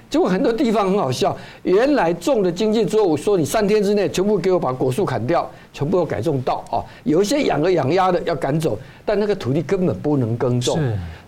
[0.09, 6.81] 结果很多地方很好笑，原来种的经济作物，说你三天之内全部给我把果树砍掉，全部要改种稻啊。
[7.03, 10.79] 有一些养鹅养鸭的要赶走，但那个土地根本不能耕种。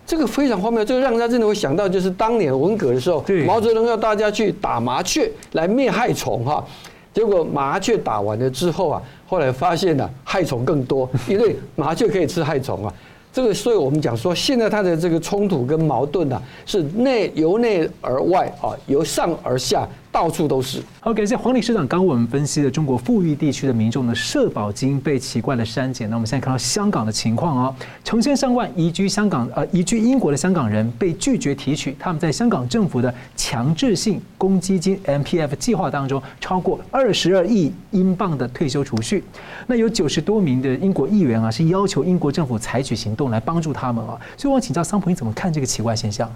[0.04, 6.66] 这个非常荒谬，这个让人家真的会想到，就是当年文革的时候，毛泽东要大家去打麻雀来灭害虫哈，
[7.14, 12.92] 结果麻雀打完了之后啊，后来发现呢，害虫更多，因为麻雀可以吃害虫啊。
[13.32, 19.88] 这个，所以我们讲说，现在他的这个冲突跟矛盾呢，是内由内而外啊，由上而下。
[20.12, 20.82] 到处都是。
[21.00, 21.88] 好，感谢黄理事长。
[21.88, 26.08] 刚我们分析了中国富裕地区的民众的社保金被奇怪的删减。
[26.10, 39.24] 那我们现在看到香港的情况啊，成千上万移居香港呃移居英国的香港人被拒绝提取他们在香港政府的强制性公积金 MPF 计划当中超过二十二亿英镑的退休储蓄。
[39.66, 44.20] 那有九十多名的英国议员啊，是要求英国政府采取行动来帮助他们啊。
[44.36, 46.30] 所以我请教桑普，你怎么看这个奇怪现象？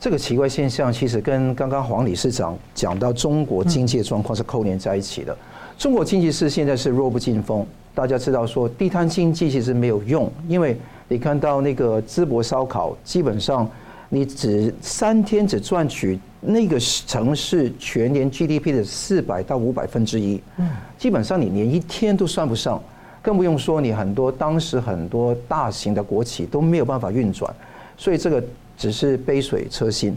[0.00, 5.36] 这个奇怪现象其实跟刚刚黄理事长讲到中国经济状况是扣连在一起的。
[5.78, 10.76] 中国经济是现在是弱不禁风，大家知道说地摊经济其实没有用，因为
[11.08, 13.68] 你看到那个淄博烧烤，基本上
[14.10, 22.80] 你只三天只赚取那个城市全年 GDP 的四百到五百分之一，嗯，基本上你连一天都算不上，
[23.20, 27.52] 更不用说你很多当时很多大型的国企都没有办法运转，
[27.96, 28.44] 所以这个
[28.76, 30.16] 只是杯水车薪。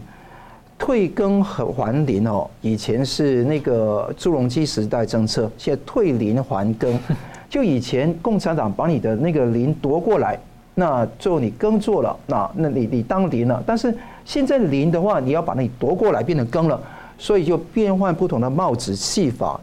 [0.78, 6.96] 退耕和还林哦，以前是那个朱镕基时代政策，现在退林还耕，
[7.50, 10.38] 就以前共产党把你的那个林夺过来。
[10.76, 13.92] 那最后你耕作了，那那你你当林了，但是
[14.24, 16.80] 现在林的话，你要把那夺过来变成耕了，
[17.18, 19.60] 所以就变换不同的帽子戏法，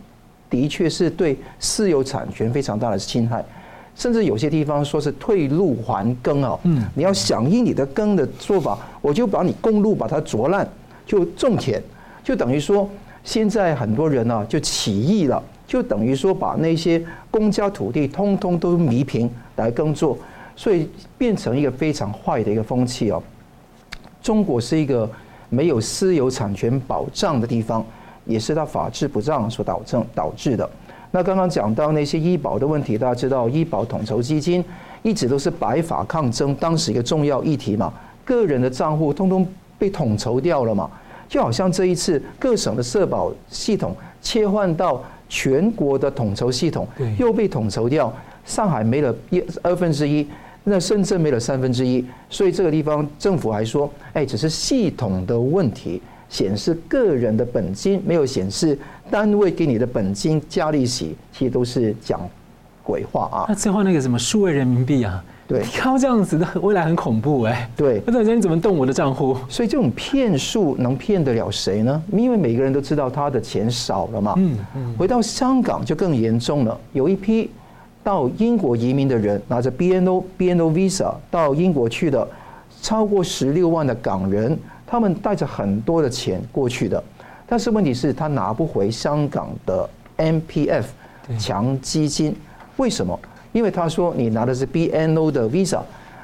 [0.49, 3.41] 的确是对私有产权非常大的侵害，
[3.95, 10.67] 甚至有些地方说是退路还耕哦，嗯，你要响应你的耕的做法，我就把你公路把它啄烂，
[11.05, 11.81] 就种田，
[12.23, 12.89] 就等于说
[13.23, 20.17] 现在很多人啊就起义了，就等于说把那些公家土地通通都弥平来耕作。
[20.57, 23.21] 所以变成一个非常坏的一个风气哦。
[24.21, 25.09] 中国是一个
[25.49, 27.85] 没有私有产权保障的地方，
[28.23, 30.69] 也是它法治不彰所导致导致的。
[31.15, 34.61] 那刚刚讲到那些医保的问题，大家知道医保统筹基金
[35.01, 37.93] 一直都是白发抗争当时一个重要议题嘛，
[38.25, 39.47] 个人的账户通通
[39.79, 40.91] 被统筹掉了嘛，
[41.29, 46.85] 就好像这一次各省的社保系统切换到全国的统筹系统，
[47.17, 50.27] 又被统筹掉，上海没了一二分之一。
[50.65, 56.01] 那深圳没了三分之一，所以这个地方政府还说，哎，只是系统的问题，
[56.35, 58.77] 显示个人的本金没有显示
[59.09, 62.19] 单位给你的本金加利息，其实都是讲
[62.83, 63.45] 鬼话啊。
[63.47, 67.69] 那最后那个什么数位人民币啊，对，靠这样子的未来很恐怖哎。
[67.73, 69.37] 对，那等下你怎么动我的账户？
[69.47, 72.03] 所以这种骗术能骗得了谁呢？
[72.11, 74.33] 因为每个人都知道他的钱少了嘛。
[74.35, 74.93] 嗯嗯。
[74.97, 77.49] 回到香港就更严重了，有一批。
[78.03, 82.27] 到英国移民的人拿着 BNO BNO Visa 到英国去的，
[82.79, 87.03] 超过十六万的港人，他们带着很多的钱过去的，
[87.47, 90.85] 但是问题是，他拿不回香港的 MPF
[91.39, 92.35] 强基金，
[92.77, 93.19] 为什么？
[93.51, 95.81] 因为他说你拿的是 BNO 的 Visa，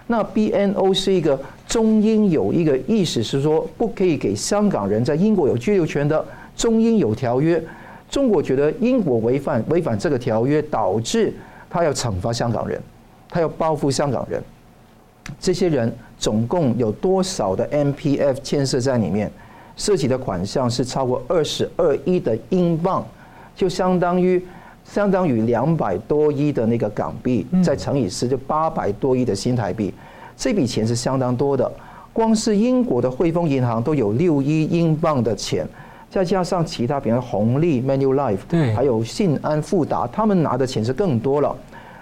[0.07, 7.63] 那 BNO 是一个中英有一个意思是说不可以给香港人在英国有居留权的，中英有条约，
[8.09, 11.33] 中国觉得英国违反违反这个条约，导致。
[11.73, 12.81] 他要惩罚香港人，
[13.29, 14.43] 他要报复香港人。
[15.39, 15.89] 这些人
[16.21, 19.29] 总共有多少的 MPF 牵涉在里面？
[19.75, 23.03] 涉及的款项是超过二十二亿的英镑，
[23.55, 24.45] 就相当于
[24.85, 29.91] 相当于两百多亿的那个港币，再乘以十就八百多亿的新台币。
[30.37, 31.69] 这笔钱是相当多的。
[32.13, 35.67] 光是英国的汇丰银行都有六亿英镑的钱。
[36.11, 41.55] 再加上其他，比如红利、Manulife，对，还有信安、富达，他们拿的钱是更多了。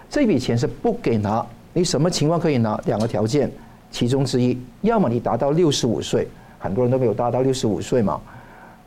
[0.09, 2.75] 这笔钱是不给拿，你什么情况可以拿？
[2.87, 3.49] 两个条件，
[3.91, 8.19] 其中之一，要么你达到六十五岁，很多人都没有达到六十五岁嘛。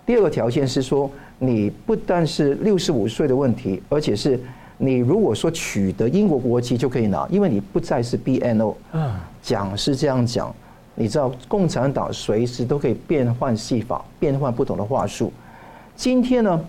[0.04, 4.38] 第二个条件是说，你不但是六十五岁的问题，而且是
[4.78, 8.74] 你如果说取得英国国籍就可以拿，因为你不再是 BNO。
[8.92, 9.12] 嗯，
[9.42, 10.54] 讲是这样讲。
[10.94, 15.32] 你知道共产党随时都可以变换戏法，变换不同的话术。
[15.96, 16.60] 今天呢，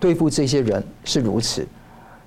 [0.00, 1.62] 对付这些人是如此；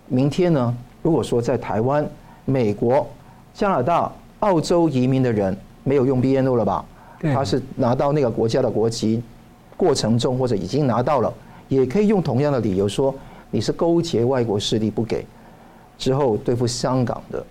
[0.08, 2.08] 明天呢，如果说在台湾、
[2.46, 3.06] 美国、
[3.54, 4.10] 加拿大、
[4.46, 6.86] 澳洲移民的人没有用 BNO 了吧？
[7.20, 9.20] 他是拿到那个国家的国籍
[9.76, 11.34] 过程中，或者已经拿到了，
[11.68, 13.14] 也可以用同样的理由说
[13.50, 15.26] 你是勾结外国势力不给。
[15.98, 17.44] 之后对付香港的，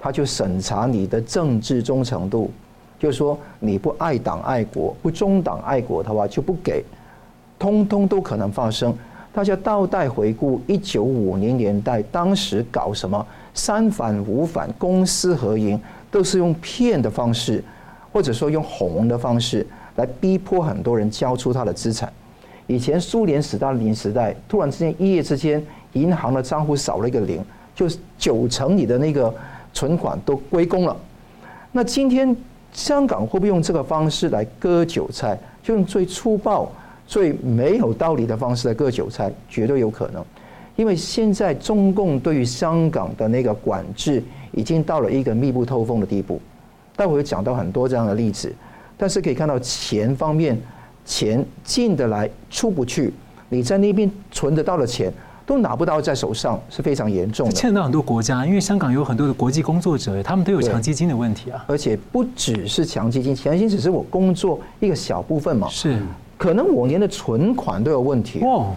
[0.00, 2.50] 他就审查你的政治忠诚度。
[2.98, 6.82] 就是说，你不爱党爱国，不忠党爱国的话，就不给，
[7.58, 8.96] 通通都可能发生。
[9.32, 15.78] 大家倒带回顾一九五零年代，当时搞什么三反五反、公私合营，
[16.10, 17.62] 都是用骗的方式，
[18.12, 19.66] 或者说用哄的方式
[19.96, 22.12] 来逼迫很多人交出他的资产。
[22.66, 27.44] 以前苏联史大林时代，突然之间一夜之间，银行的账户少了一个零，
[27.74, 27.86] 就
[28.18, 29.34] 九成你的那个
[29.72, 30.96] 存款都归公了。
[31.72, 32.36] 那今天。
[32.70, 35.36] 香港会不会用这个方式来割韭菜？
[35.62, 36.70] 就用最粗暴、
[37.06, 40.22] 最没有道理的方式来割韭菜，绝对有可能。
[40.76, 44.22] 因为现在中共对于香港的那个管制
[44.58, 46.40] 已经到了一个密不透风的地步。
[46.96, 48.52] 待会会讲到很多这样的例子，
[48.96, 50.58] 但是可以看到钱方面，
[51.04, 53.14] 钱进得来出不去，
[53.48, 55.12] 你在那边存得到的钱。
[55.48, 61.64] 都拿不到在手上是非常严重的，欠到很多国家，因为香港有很多的国际工作者，他们都有强基金的问题啊。
[61.66, 65.66] 而且不只是强基金，强基金只是我工作一个小部分嘛。
[65.70, 66.02] 是，
[66.36, 68.40] 可能我连的存款都有问题。
[68.44, 68.74] 哦，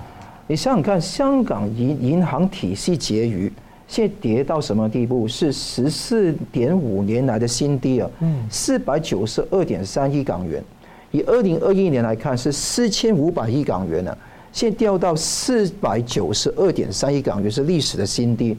[0.48, 3.52] 你想想看，香港银银行体系结余，
[3.92, 5.28] 现在跌到什么地步？
[5.28, 8.10] 是十四点五年来的新低啊！
[8.22, 10.64] 嗯，四百九十二点三亿港元，
[11.12, 14.18] 以二零二一年来看是四千五百亿港元呢，
[14.54, 18.56] 现在掉到四百九十二点三亿港元是历史的新低。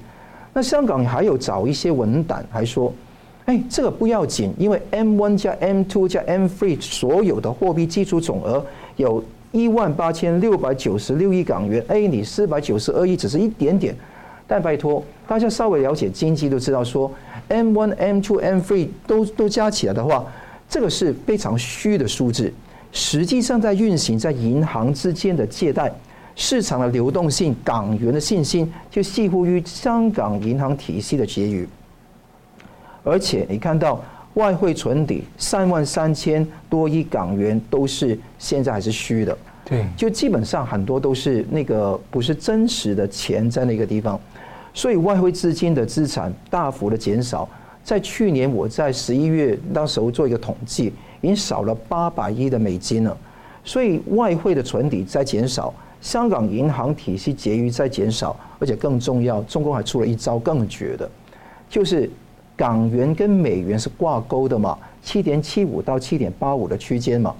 [0.52, 2.92] 那香港还有找一些文档还说，
[3.46, 8.62] 哎，这个不要紧，因为 M one 加 M two 加 M three 所有的货币基础总额
[8.96, 13.96] 有一万八千六百九十六亿港元，哎，你四百九十二亿只是一点点。
[14.46, 17.10] 但拜托，大家稍微了解经济都知道，说
[17.48, 20.24] M one、M two、M three 都都加起来的话，
[20.68, 22.52] 这个是非常虚的数字。
[22.92, 25.90] 实际上在运行，在银行之间的借贷、
[26.36, 31.66] 市场的流动性、港元的信心，就系乎于香港银行体系的结余。
[33.02, 39.36] 而且你看到外汇存底三万三千多亿港元，都是现在还是虚的。
[39.64, 44.20] 对，就基本上很多都是那个不是真实的钱在那个地方。
[44.74, 47.48] 所以外汇资金的资产大幅的减少，
[47.84, 53.16] 在去年我在十一月那时候做一个统计，已经少了八百亿的美金了。
[53.64, 61.08] 所以外汇的存底在减少，香港银行体系结余在减少，而且更重要，中共还出了一招更绝的，
[61.68, 62.10] 就是
[62.56, 67.34] 港元跟美元是挂钩的嘛，七点七五到七点八五的区间嘛。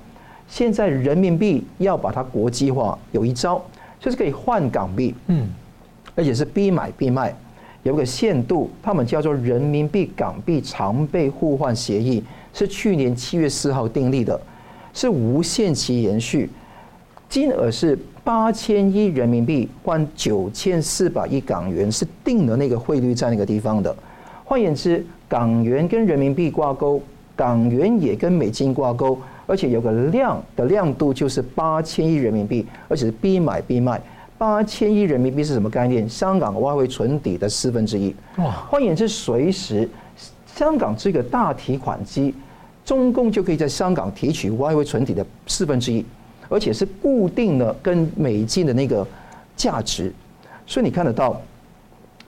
[0.47, 3.65] 现在人民币要把它国际化，有一招
[3.99, 5.49] 就是可以换港币，嗯。
[6.15, 7.35] 而且是逼买逼卖，
[7.83, 14.41] 有个限度，他们叫做人民币港币常备互换协议，是去年七月四号订立的，
[14.93, 16.51] 是无限期延续，
[17.29, 23.95] 金额是八千亿人民币换九千四百亿港元，是定的那个汇率在那个地方的。
[24.45, 27.01] 换言之，港元跟人民币挂钩，
[27.35, 33.99] 港元也跟美金挂钩，而且有个量的亮度就是八千亿人民币，而且是逼买逼卖。
[34.43, 36.09] 八千亿人民币是什么概念？
[36.09, 38.13] 香港外汇存底的四分之一。
[38.39, 38.51] 哇！
[38.69, 39.89] 换言之，随时
[40.53, 42.35] 香港这个大提款机，
[42.85, 46.05] 中共就可以在香港提取外汇存底的四分之一，
[46.49, 49.07] 而且是固定的跟美金的那个
[49.55, 50.13] 价值。
[50.67, 51.41] 所以你看得到，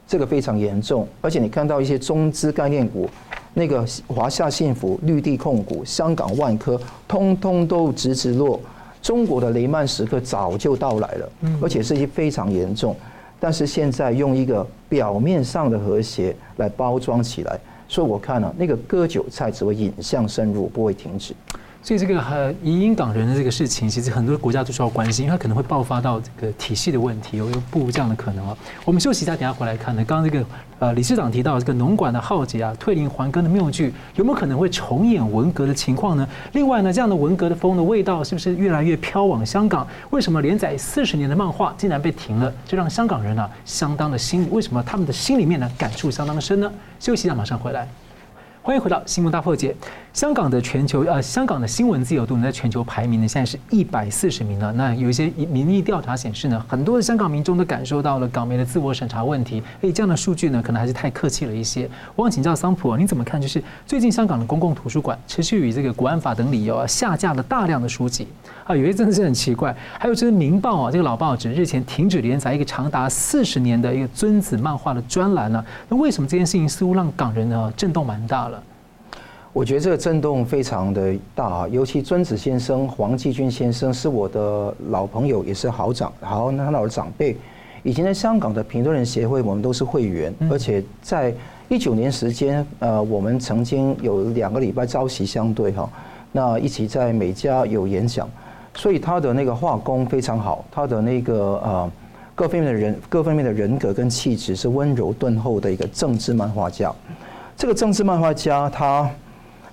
[0.06, 1.08] 这个非常严重。
[1.20, 3.10] 而且你看到一些中资概念股，
[3.54, 8.60] 那个华夏幸福、绿地控股、香港万科，通通都直直落。
[9.04, 12.96] 中国的雷曼时刻早就到来了，而且是一非常严重，
[13.38, 21.34] 但是现在用一个表面上的和谐来包装起来，所以我看呢、啊，那个割韭菜只会引向深入，不会停止。
[21.84, 28.56] 所以这个呃移民港人的这个事情，其实很多国家都需要关心，因为它可能会爆发到这个体系的问题，有有不如这样的可能哦。
[28.86, 30.02] 我们休息一下，等下回来看呢。
[30.06, 30.46] 刚刚这个
[30.78, 36.26] 呃理事长提到这个农管的浩劫啊，退林还耕的谬剧，有没有可能会重演文革的情况呢？
[36.54, 39.86] 另外呢，这样的文革的风的味道是不是越来越飘往香港？
[40.08, 42.50] 为什么连载四十年的漫画竟然被停了？
[42.64, 46.72] 这让香港人啊相当的心，为什么他们的心里面呢感触相当的深呢？
[46.98, 47.86] 休息一下，马上回来。
[48.62, 49.76] 欢迎回到《新闻大破解》。
[50.14, 54.72] 香港的全球呃，香港的新闻自由度呢，在全球排名呢，现在是一百四十名了。
[54.74, 59.60] 那有一些民意调查显示呢，很多的香港民众都感受到了港媒的自我审查问题。
[59.80, 61.90] 诶，这样的数据呢，可能还是太客气了一些。
[62.14, 63.42] 我想请教桑普啊，你怎么看？
[63.42, 68.28] 就是最近香港的公共图书馆持续以这个国安法等理由啊，下架了大量的书籍
[68.64, 69.76] 啊，有些真的是很奇怪。
[69.98, 75.64] 还有就是《明报》啊，这个老报纸日前停止连载一个长达四十年的一个尊子漫画的专栏呢。
[75.88, 78.62] 那为什么这件事情似乎让港人呢震动蛮大了？
[79.54, 87.36] 我觉得这个震动非常的大啊，尤其尊子先生黄继军先生是我的老朋友，也是好长好那老的长辈。
[87.84, 91.32] 以前在香港的评论人协会，我们都是会员，而且在
[91.68, 95.88] 一九年时间，呃，我们曾经有两个礼拜朝夕相对哈，
[96.32, 98.28] 那一起在美加有演讲，
[98.74, 101.92] 所以他的那个画工非常好，他的那个呃
[102.34, 106.92] 各方面的人各方面的人格跟气质是温柔敦厚的一个政治漫画家。
[107.56, 109.08] 这个政治漫画家他。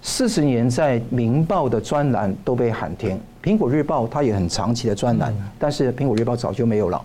[0.03, 6.99] 四十年在《明报》的专栏都被喊停，《苹果日报》它也很长期的专栏，但是《苹果日报》早就没有了。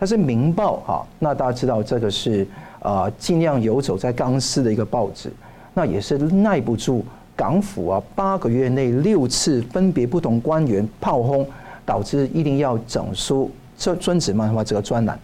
[0.00, 2.44] 它是《明报》哈，那大家知道这个是
[2.80, 5.32] 啊，尽量游走在钢丝的一个报纸，
[5.74, 7.04] 那也是耐不住
[7.36, 11.46] 港府啊八个月内六次分别不同官员炮轰，
[11.86, 13.48] 导致一定要整书
[13.78, 15.16] 这尊子漫画这个专栏。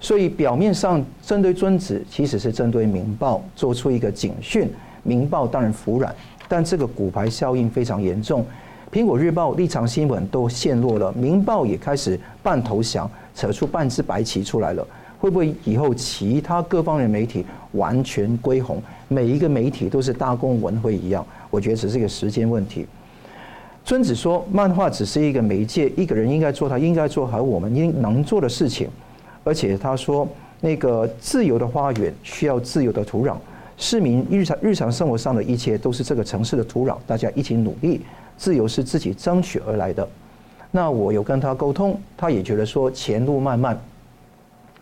[0.00, 4.64] 所以表面上针对尊子，其实是针对《明报》做出一个警讯，
[5.02, 6.14] 《明报》当然服软。
[6.50, 8.44] 但这个骨牌效应非常严重，
[8.90, 14.84] 苹果日报、立场新闻都陷落了，明报也开始半投降，扯出半只白旗出来了。
[15.20, 18.82] 会不会以后其他各方的媒体完全归红？
[19.06, 21.24] 每一个媒体都是大公文汇一样？
[21.50, 22.84] 我觉得只是一个时间问题。
[23.84, 28.88] 孙子说，漫画只是一个媒介，一个人应该做他应该做好我们应能做的事情。
[29.44, 30.26] 而且他说，
[30.60, 33.36] 那个自由的花园需要自由的土壤，
[33.80, 38.02] 市民日常日常生活上的一切都是这个城市的土壤，大家一起努力，
[38.36, 40.06] 自由是自己争取而来的。
[40.70, 43.80] 那我有跟他沟通，他也觉得说前路漫漫，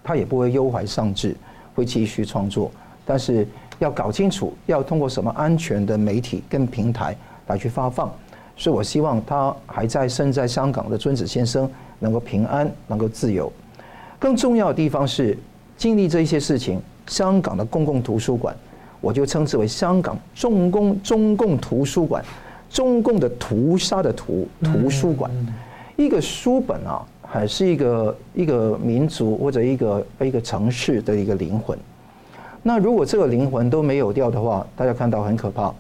[0.02, 1.36] 他也不会忧怀丧志，
[1.76, 2.72] 会继续创作，
[3.06, 3.46] 但是
[3.78, 8.12] 要搞清楚要通过什么安全的媒体跟平台来去发放。
[8.56, 11.70] 所以我希望他还在身在香港的尊子先生
[12.00, 13.50] 能够平安，能够自由。
[14.18, 15.38] 更重要的地方是。
[15.76, 18.52] 经历这一些事情，香港的公共图书馆，
[19.00, 22.24] 我就称之为香港中共中共图书馆，
[22.68, 25.30] 中共的屠杀的图图书馆。
[25.96, 31.76] 一个书本啊，还是一个一个民族或者一个一个城市的一个灵魂。
[32.62, 35.72] 那如果这个灵魂都没有掉的话，大家看到很可怕。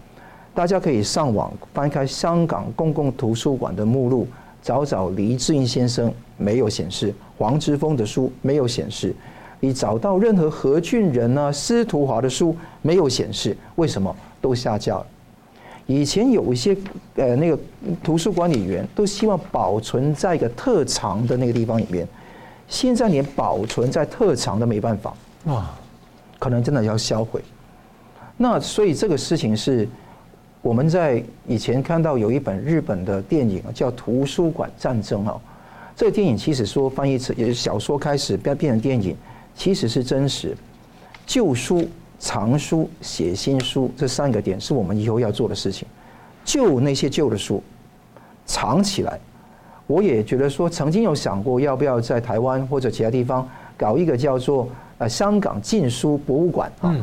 [0.54, 4.26] 大家可以上网翻开香港公共图书馆的目录，
[4.60, 9.14] 找找黎智英先生，没有显示；黄之锋的书没有显示。
[9.60, 15.06] 你找到任何何俊仁啊、司徒华的书没有显示，为什么都下架了？
[15.86, 16.76] 以前有一些
[17.16, 17.58] 呃那个
[18.04, 22.06] 图书管理员都希望保存在一个特长的那个地方里面，
[22.68, 25.14] 现在连保存在特长都没办法，
[25.46, 25.70] 哇，
[26.38, 27.42] 可能真的要销毁。
[28.36, 29.88] 那所以这个事情是
[30.60, 35.40] 我们在以前看到有一本日本的电影叫《图书馆战争》啊，
[35.96, 39.16] 这个电影其实说翻译成也是小说开始变变成电影。
[39.58, 40.56] 其实是真实，
[41.26, 41.84] 旧书、
[42.16, 45.86] 藏书、写新书这三个点是我们以后要做的事情。
[46.44, 47.60] 旧那些旧的书，
[48.46, 49.18] 藏起来。
[49.88, 53.46] 我也觉得说，曾经有想过要不要在台湾或者其他地方
[53.76, 56.94] 搞一个叫做呃香港禁书博物馆啊。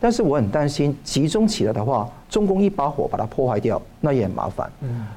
[0.00, 4.72] 但是我很担心集中起来的话，中共一把火把它破坏掉，那也很麻烦。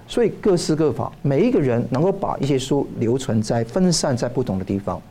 [0.06, 5.02] 所以各施各法，每一个人能够把一些书留存在分散在不同的地方。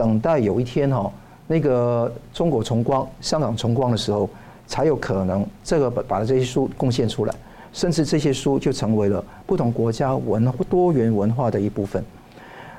[0.00, 1.12] 等待有一天哈，
[1.46, 4.30] 那个中国重光、香港重光的时候，
[4.66, 7.34] 才有可能这个把把这些书贡献出来，
[7.70, 12.02] 甚至这些书就成为了不同国家文多元文化的一部分。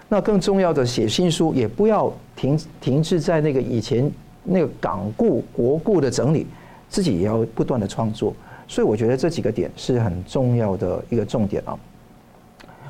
[0.09, 4.11] 那更重要的，写新书也不要停停滞在那个以前
[4.43, 6.47] 那个港故国故的整理，
[6.89, 8.33] 自己也要不断的创作。
[8.67, 11.77] 所以我觉得这几个点是很重要的一个重点啊。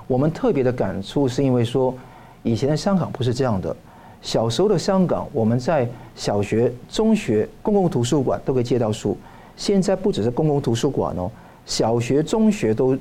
[0.07, 1.93] 我们特别的感触是因为说，
[2.43, 3.75] 以前的香港不是这样的。
[4.22, 9.17] 小时候的香港，我们在小学、中学公共图书馆都可以借到书。
[9.57, 11.30] 现在不只是公共图书馆哦，
[11.65, 12.97] 小学、中学都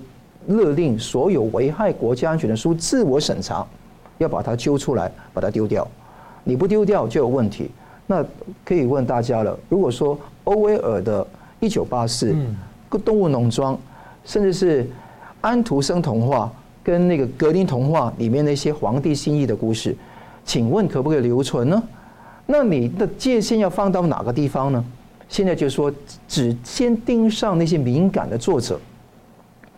[0.46, 3.66] 勒令所有危害国家安全的书自我审查，
[4.18, 5.86] 要把它揪出来，把它丢掉。
[6.42, 7.70] 你不丢掉就有问题。
[8.06, 8.24] 那
[8.64, 11.22] 可以问大家了，如果说欧威尔的
[11.60, 12.32] 《一九八四》、
[13.02, 13.74] 《动物农庄》，
[14.24, 14.88] 甚至是
[15.40, 16.50] 安徒生童话
[16.82, 19.94] 跟那个格林童话里面那些皇帝心意的故事。
[20.44, 21.82] 请问可不可以留存呢？
[22.46, 24.84] 那你的界限要放到哪个地方呢？
[25.28, 25.92] 现在就说，
[26.26, 28.80] 只先盯上那些敏感的作者，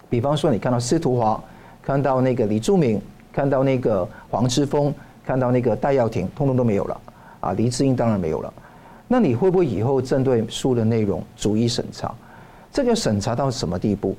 [0.09, 1.39] 比方说你看到司徒华，
[1.83, 2.99] 看到那个李柱铭，
[3.31, 4.95] 看到那个黄之锋，
[5.27, 7.01] 看到那个戴耀廷，通通都没有了
[7.41, 7.53] 啊！
[7.53, 8.53] 黎智英当然没有了。
[9.09, 12.15] 那你会不会以后针对书的内容逐一审查？
[12.73, 14.17] 这个审查到什么地步？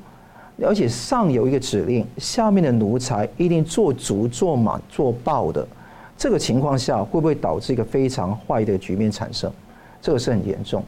[0.61, 5.67] 而且上有一个指令，下面的奴才一定做足、做满、做爆的。
[6.17, 9.51] 这个情况下会不会导致一个非常坏的局面产生？
[10.01, 10.83] 这个是很严重。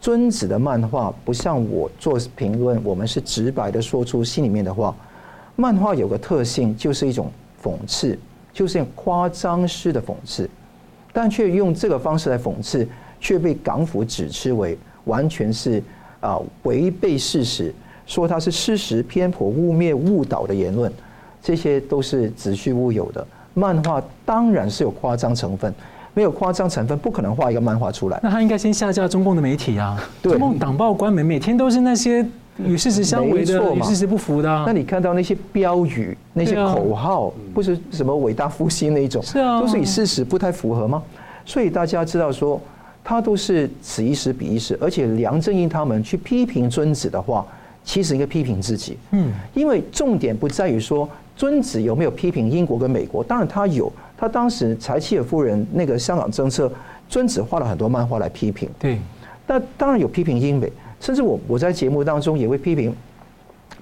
[0.00, 4.94] 尊子的漫画不像我做评论，我们是直白的说出心里面的话。
[5.54, 7.30] 漫画有个特性，就是一种
[7.62, 8.18] 讽刺，
[8.52, 10.48] 就是夸张式的讽刺，
[11.12, 12.88] 但却用这个方式来讽刺，
[13.20, 15.82] 却被港府指斥为完全是
[16.20, 17.72] 啊违背事实，
[18.06, 20.90] 说它是事实偏颇、污蔑、误导的言论，
[21.42, 23.24] 这些都是子虚乌有的。
[23.54, 25.72] 漫画当然是有夸张成分，
[26.14, 28.18] 没有夸张成分不可能画一个漫画出来。
[28.22, 30.02] 那他应该先下架中共的媒体啊！
[30.22, 32.26] 对，中共党报官媒每天都是那些
[32.58, 34.64] 与事实相违的、与事实不符的、啊。
[34.66, 41.02] 那你看到那些标语、那些口号，啊、不是什么伟大复兴那一种，是啊，都是与事实不太符合吗？
[41.44, 42.60] 所以大家知道说，
[43.04, 47.44] 他都是此一时彼一时，而且梁振英他们去批评尊子的话，
[47.84, 48.96] 其实应该批评自己。
[49.10, 51.08] 嗯，因为重点不在于说。
[51.36, 53.22] 尊子有没有批评英国跟美国？
[53.24, 56.70] 当然他有，他当时柴契尔夫人那个香港政策，
[57.08, 58.68] 尊子画了很多漫画来批评。
[58.78, 58.98] 对，
[59.46, 60.70] 那当然有批评英美，
[61.00, 62.94] 甚至我我在节目当中也会批评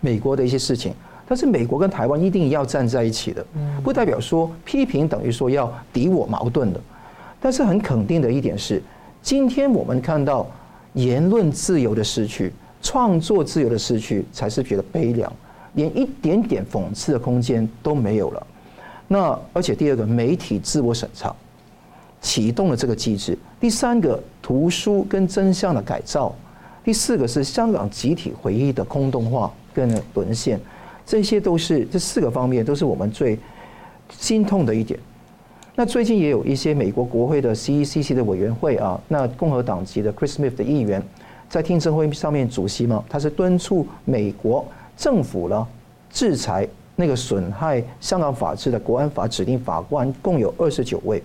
[0.01, 0.95] 美国的一些事情。
[1.29, 3.47] 但是美国跟台湾一定要站在一起的，
[3.85, 6.81] 不代表说批评等于说要敌我矛盾的。
[7.41, 8.83] 但是很肯定的一点是，
[9.23, 10.45] 今天我们看到
[10.95, 15.33] 言论自由的失去，创作自由的失去，才是觉得悲凉。
[15.75, 18.47] 连一点点讽刺的空间都没有了。
[19.09, 21.35] 那而且第二个，媒体自我审查
[22.21, 26.35] 启动了这个机制，第三个图书跟真相的改造，
[26.85, 30.61] 第四个是香港集体回忆的空洞化跟沦陷，
[31.05, 33.39] 这些都是这四个方面都是我们最
[34.11, 34.99] 心痛的一点。
[35.75, 41.03] 那最近也有一些美国国会的 CECC 的委员会啊，那共和党籍的 Chris Smith 的议员
[41.49, 44.65] 在听证会上面主席嘛，他是敦促美国
[45.01, 45.67] 政府呢
[46.11, 51.23] 制裁那个损害香港法治的国安法指定法官，共有二十九位。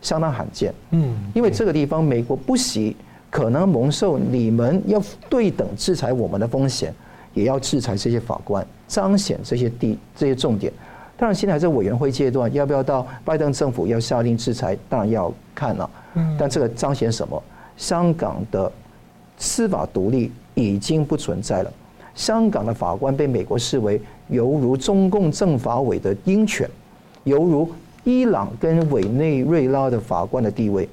[0.00, 2.96] 相当罕见，嗯，因为这个地方美国不惜
[3.30, 5.00] 可能蒙受你们要
[5.30, 6.92] 对等制裁我们的风险，
[7.34, 10.72] 也要制裁这些法官，彰显这些地这些重点。
[11.16, 15.88] 当然，现在还在委员会阶段，要不要到拜登政府要下令制裁，当然要看了。
[16.14, 17.40] 嗯，但这个彰显什么？
[17.76, 18.70] 香港的
[19.38, 21.72] 司法独立已经不存在了，
[22.14, 26.68] 香港的法官被美国视为犹如中共政法委的鹰犬，
[27.24, 27.70] 犹如。
[28.04, 30.88] 伊朗跟委内瑞拉的法官的地位，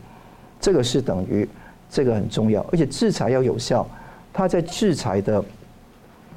[0.62, 1.50] 这个是等于
[1.90, 3.84] 这个很重要，而且制裁要有效，
[4.32, 5.44] 他在制裁的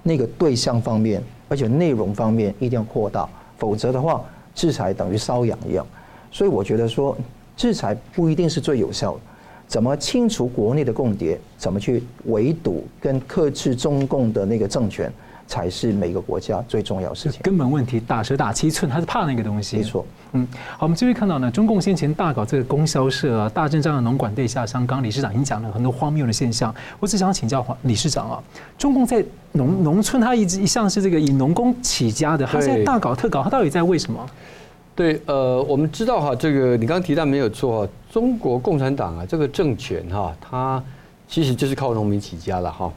[0.03, 3.29] 那个对象方面，而且内容方面一定要扩大，
[3.59, 4.25] 否则的话，
[4.55, 5.87] 制裁等于瘙痒一样。
[6.31, 7.15] 所以我觉得说，
[7.55, 9.21] 制裁不一定是最有效的，
[9.73, 15.11] 怎么清除国内的共谍，怎么去围堵跟克制中共的那个政权。
[15.45, 17.41] 才是每个国家最重要的事情。
[17.43, 19.77] 根本问题，打蛇打七寸，他是怕那个东西。
[19.77, 20.47] 没错，嗯，
[20.79, 26.75] 好，我们继续看到呢，中共先前大搞这个供销社啊，大阵仗的农管对下乡，刚理事长已经讲了很多荒谬的现象。
[27.01, 28.43] 我只想请教黄理事长啊，
[28.79, 34.25] 中共在农农村，他一直一向是这个以农工起家的，他现在大搞特搞，他到底在为什么？
[34.95, 40.83] 对，呃，我们知道哈，这个你刚刚提到没有错，中国共产党啊，这个政权哈，它
[41.27, 42.93] 其实就是靠农民起家了哈。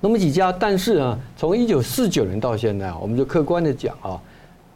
[0.00, 4.20] 农民起家，但是呢，从一九四九年到现在啊，我们就客观的讲啊，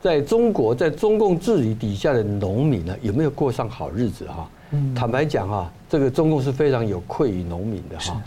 [0.00, 4.48] 在中国在中共治理底下的农民呢，有没有过上好日子哈？
[4.94, 8.22] 坦白讲啊，这个中共是非常有愧于农民的哈。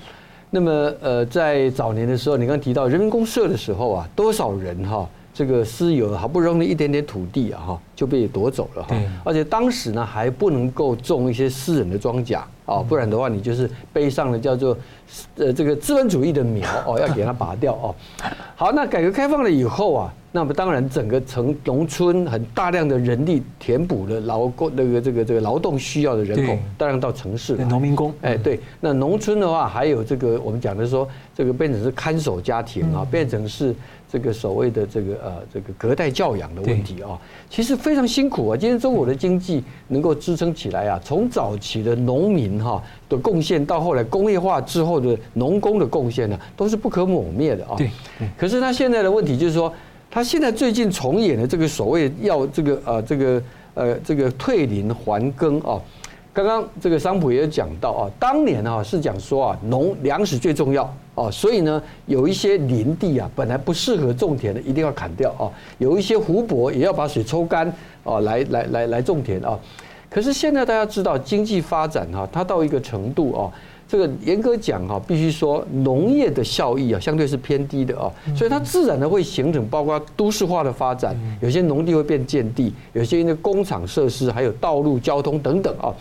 [0.50, 8.96] 那么呃，在早年的时候，你刚提到人民公社的时候啊，多少人哈，这个私有好不容易一点点土地啊哈，就被夺走了哈。
[9.24, 14.78] 而且当时呢，还不能够种一些私人的庄稼啊，不然的话，你就是背上了叫做。
[15.36, 17.94] 呃，这个资本主义的苗哦， 要给它拔掉哦。
[18.56, 27.66] 好，那改革开放了以后啊，那么当然整个城农村很大量的人力填补了劳工那个这个这个劳动需要的人口，大量到城市了。
[27.66, 31.06] 农民工，哎，对，那农村的话还有这个我们讲的说，
[31.36, 33.76] 这个变成是看守家庭啊，变成是。
[34.12, 37.18] 这个所谓的这个呃这个隔代教养的问题啊，
[37.50, 38.58] 其实非常辛苦啊。
[38.58, 47.76] 今天中国的经济能够支撑起来啊，从早期的农民哈的贡献，到后来工业化之后的农工的贡献呢，都是不可磨灭的啊。
[47.78, 47.90] 对。
[48.38, 49.74] 可是他现在的问题就是说，
[50.10, 53.44] 他现在最近重演的这个所谓要这个呃这个
[53.76, 55.80] 呃这个退林还耕啊。
[56.34, 67.68] 刚刚这个桑普也有讲到啊，当年啊是讲说啊农粮食最重要啊，所以呢有一些林地啊本来不适合种田的一定要砍掉啊，有一些湖泊也要把水抽干
[68.06, 69.60] 啊，来来来来种田啊。
[70.10, 73.52] 可是现在大家知道经济发展哈，它到一个程度啊，
[73.92, 85.92] 这个严格讲哈，必须说农业的效益啊相对是偏低的啊，所以它自然的会形成包括都市化的发展，有些农地会变建地，有些因为工厂设施还有道路交通等等啊。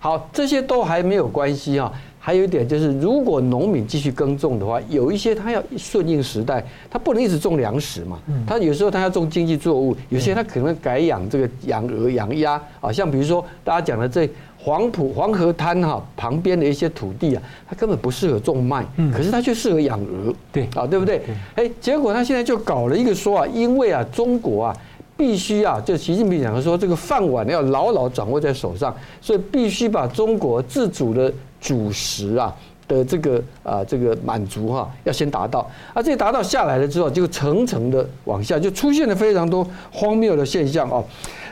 [0.00, 1.92] 好，这些都还没有关系啊。
[2.26, 6.60] 还有一点就是，如果农民继续耕种的话，有一些他要顺应时代，
[6.90, 8.18] 他不能一直种粮食嘛。
[8.44, 12.90] 他有时候他要种经济作物，有些他可能改养这个养鹅、养鸭啊。
[12.90, 20.34] 像比如说大家讲的这黄埔黄河滩哈旁边的一些土地啊，它根本不适合种麦，可是它却适合养鹅。
[20.50, 21.22] 对啊，对不对？
[21.54, 24.76] 哎，结果他现在就搞了一个说啊，因为啊中国啊。
[25.18, 31.32] 必须啊，就习近平讲的说，这个饭碗要牢牢掌握在手上，所以必须把中国自主的
[31.66, 32.54] 主食啊
[32.86, 35.68] 的这个啊这个满足哈，要先达到。
[35.92, 41.02] 啊，这达到下来了之后，就层层的往下，就出现了非常多荒谬的现象啊。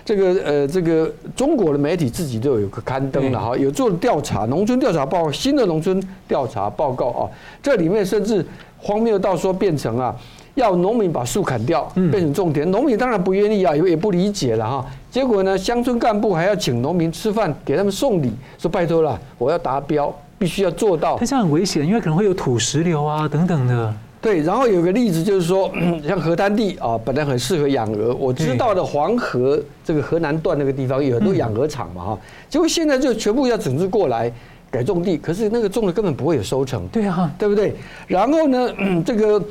[0.05, 7.27] 这个呃，这个中国的媒体自己都有个刊登了哈，有做调查，农村调查报告，新的农村调查报告啊，
[7.61, 8.47] 这里面甚至
[8.79, 10.15] 荒谬到说变成啊。
[10.55, 14.87] 要农民把树砍掉，变成种田，农民当然不愿意啊，也也不理解了哈。
[15.11, 21.19] 结果呢，乡村干部还要请农民吃饭，给他们送礼，说拜托了，我要达标，必须要做到。
[21.19, 23.93] 这样很危险，因为可能会有土石流啊等等的。
[24.21, 25.71] 对，然后有个例子就是说，
[26.07, 34.33] 像河滩地啊，本来很适合养鹅，我知道的黄河这个河南段那个地方有很多养鹅场嘛哈，结果现在就全部要整治过来
[34.71, 36.87] 改种地，可是那个种的根本不会有收成。
[36.89, 37.75] 对啊，对不对？
[38.07, 38.71] 然后呢，
[39.05, 39.43] 这个。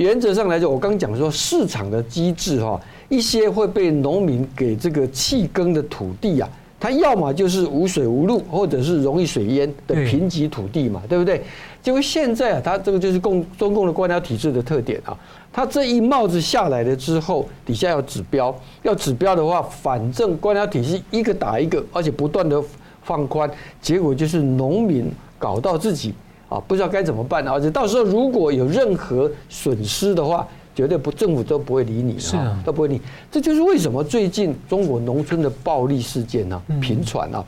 [0.00, 2.80] 原则上来讲，我刚讲说市场的机制哈，
[3.10, 6.48] 一些会被农民给这个弃耕的土地啊，
[6.80, 11.42] 它要么就是无水无路，或者是容易水淹的贫瘠土地嘛，对不对？
[11.82, 15.14] 结果现在啊，它这个就是共中共的官僚体制的特点啊。
[15.52, 22.58] 它这一帽子下来了之后，底下要指标，要指标的话，反正官僚体系一个打一个，而且不断的
[23.02, 23.50] 放宽，
[23.82, 26.14] 结果就是农民搞到自己
[26.50, 33.00] 啊，不知道该怎么办，而且到时候如果有任何损失的话，绝对不政府都不会理你，是啊，都不会理。
[33.30, 37.42] 这就是为什么最近中国农村的暴力事件呢频传啊。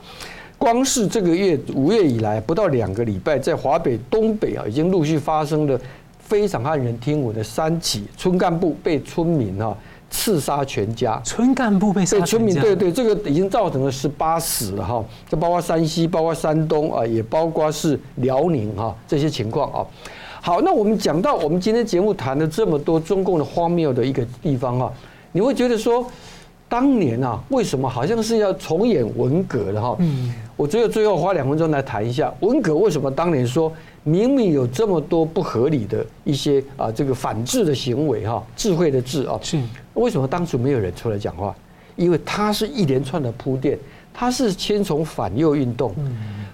[0.57, 5.77] 光是这个月五月以来，不到两个礼拜，在华北、东北啊，已经陆续发生了
[6.19, 9.75] 非常骇人听闻的三起村干部被村民啊
[10.13, 11.19] 刺杀全家。
[11.25, 19.83] 村干部被杀，被村民对对，这个已经造成了十八死了哈，这包括山西、包括山东啊，也包括是辽宁哈这些情况啊。
[20.39, 24.91] 好，那我们讲到我们今天节目谈了这么多中共的荒谬的一个地方啊，
[25.31, 26.05] 你会觉得说，
[26.69, 29.95] 当年啊，为什么好像是要重演文革的哈？
[29.99, 30.31] 嗯。
[30.55, 39.59] 我只有最后花两分钟来谈一下文革为什么当年说明明有这么多不合理的一些啊这个反智的行为哈，智慧的智啊，是
[39.93, 41.55] 为什么当初没有人出来讲话？
[41.95, 43.77] 因为它是一连串的铺垫，
[44.13, 45.93] 它是先从反右运动，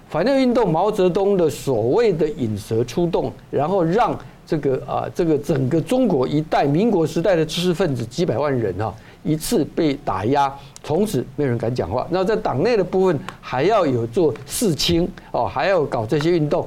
[0.08, 8.94] 反右运动毛泽东的所谓的引蛇出洞，然后让这个啊这个整个中国一代民国时代的知识分子几百万人啊。
[9.22, 10.50] 一次被打压，
[10.82, 12.06] 从此没有人敢讲话。
[12.08, 16.66] 那在党内的部分，还要有做四清哦，还要搞这些运动，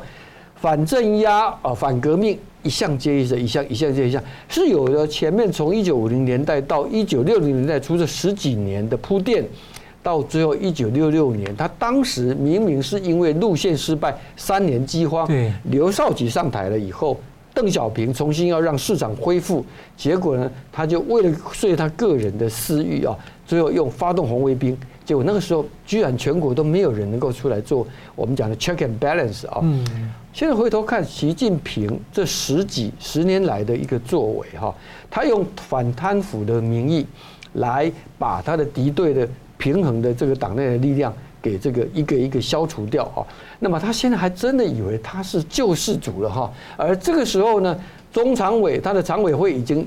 [0.64, 5.06] 反镇压啊，反革命，一项接一项，一项一项接一项，是有的。
[5.06, 9.44] 前面从一九五零年代到一九六零年代，出这十几年的铺垫，
[10.02, 15.28] 到最后一九六六年，他当时明明是因为路线失败，三年饥荒，
[15.64, 17.20] 刘少奇上台了以后。
[17.56, 19.64] 邓小平重新要让市场恢复，
[19.96, 27.86] 结果呢，他就为了遂他个人的私欲啊，最后用发动红卫兵，结果那个时候居然全国都没有人能够出来做
[28.16, 29.60] 我们讲的 check and balance 啊。
[29.64, 29.86] 嗯。
[30.34, 34.74] 现在回头看习近平这十几十年来的一个作为哈，
[35.10, 37.06] 他用反贪腐的名义
[37.54, 39.28] 来把他的敌对的
[39.58, 41.14] 平衡的这个党内的力量。
[41.44, 43.20] 给这个一个一个消除掉啊，
[43.60, 47.78] 那么他现在还真的以为他是救世主了哈，而这个时候呢，
[48.14, 49.86] 中常委他的常委会已经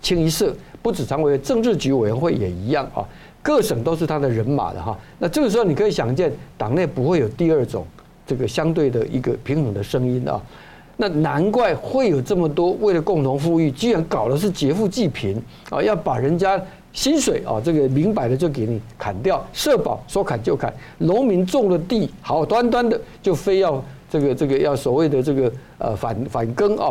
[0.00, 0.50] 清一色，
[0.82, 3.06] 不止常委，政治局委员会也一样啊，
[3.42, 4.96] 各省都是他的人马的哈。
[5.18, 7.86] 那这个时候你可以想见，党内不会有第二种
[8.26, 10.40] 这个相对的一个平衡的声音啊。
[10.96, 16.60] 那难怪会有这么多为了共同富裕，居然搞的是劫富济贫啊，要把人家。
[16.90, 26.90] 薪水啊，这个明摆的就给你砍掉，社保说砍就砍，农民种了地，好端端的就非要这个这个要所谓的这个呃反反耕啊。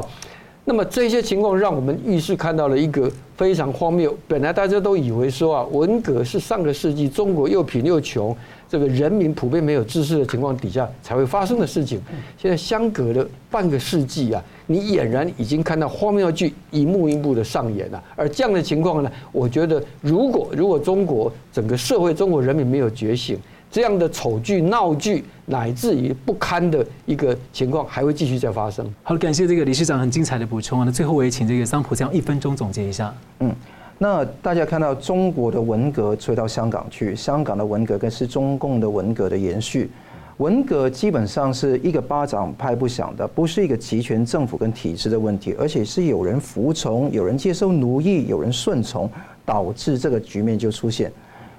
[0.69, 4.13] 那么这些情况让我们预示看到了一个非常荒谬。
[4.27, 8.35] 本来大家都以为说啊，文革是上个世纪中国又贫又穷，
[8.67, 12.01] 这个人民普遍没有知识的情况底下才会发生的事情。
[12.37, 18.03] 现在相隔了半个世纪啊，你俨然已经看到荒谬剧一幕一幕的上演了。
[18.17, 23.39] 而这样的情况呢，我觉得如果如果中国整个社会中国人民没有觉醒。
[23.69, 28.85] 这样的丑剧、闹剧，乃至于不堪的一个情况，还会继续再发生。
[29.03, 30.85] 好，感谢这个理事长很精彩的补充啊。
[30.85, 33.13] 那最后我也请这个桑普这样一分钟总结一下。
[33.39, 33.53] 嗯，
[33.97, 39.89] 那大家看到中国的文革吹到香港去，香港的文革更是中共的文革的延续。
[40.37, 49.09] 文革基本上是一个巴掌拍不响的，不是一个集权政府跟体制的问题，而且是有人服从、有人接受奴役、有人顺从，
[49.43, 51.11] 导致这个局面就出现。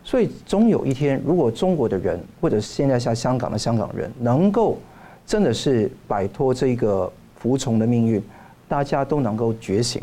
[0.08, 4.78] 所以，终有一天，如果中国的人，或者现在像香港的香港人，能够
[5.26, 8.22] 真的是摆脱这个服从的命运，
[8.66, 10.00] 大家都能够觉醒，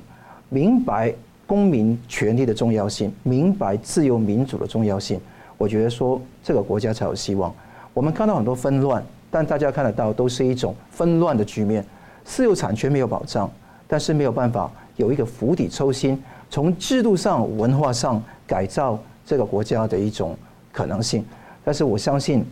[0.47, 1.11] 明白
[1.47, 5.19] 公民权利的重要性，明白自由民主的重要性，
[5.57, 7.51] 我觉得说这个国家才有希望。
[7.91, 11.83] 我们看到很多纷乱，但大家看得到都是一种纷乱的局面，
[12.23, 13.49] 私有产权没有保障，
[13.87, 18.99] 但是没有办法有一个釜底抽薪，从制度上、文化上改造。
[19.25, 20.37] 这个国家的一种
[20.71, 21.25] 可能性，
[21.63, 22.45] 但是我相信，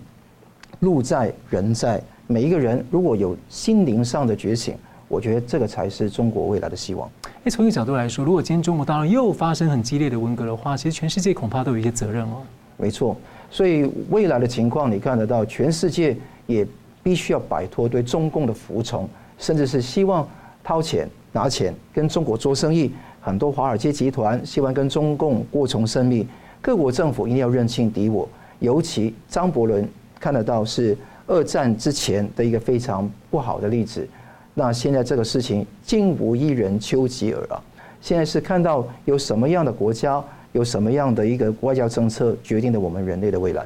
[0.80, 4.76] 路在人在，每一个人如果有心灵上的觉醒，
[5.07, 7.07] 我觉得这个才是中国未来的希望。
[7.43, 12.41] 诶，从一个角度来说，如果今天中国大陆又发生很激烈的文革的话，其实全世界恐怕都有一些责任哦。
[12.78, 13.15] 没错，
[13.51, 16.17] 所以未来的情况你看得到，全世界
[16.47, 16.65] 也
[17.03, 19.07] 必须要摆脱对中共的服从，
[19.38, 20.28] 甚至是希望
[20.63, 22.91] 掏钱拿钱跟中国做生意。
[23.21, 26.28] 很多华尔街集团希望跟中共过从甚密。
[26.64, 28.28] 各国政府一定要认清敌我，
[28.59, 29.86] 尤其张伯伦
[30.18, 30.97] 看得到是
[31.28, 34.07] 二战之前的一个非常不好的例子。
[34.53, 37.61] 那现在这个事情竟无一人丘吉尔啊！
[37.99, 43.66] 现在是看到有什么样的国家，有什么样的一个外交政策决定了我们人类的未来。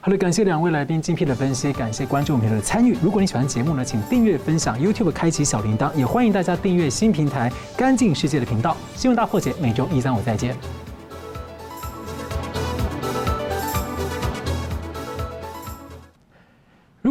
[0.00, 2.96] 好了，感谢两位来宾精辟的分析，感谢观众朋友的参与。
[3.02, 8.76] 如果你喜欢节目呢，请订阅、分享 YouTube，开启小铃铛，也欢迎大家订阅新平台“干净世界”的频道。
[8.94, 10.54] 新闻大破解每周一、三、五再见。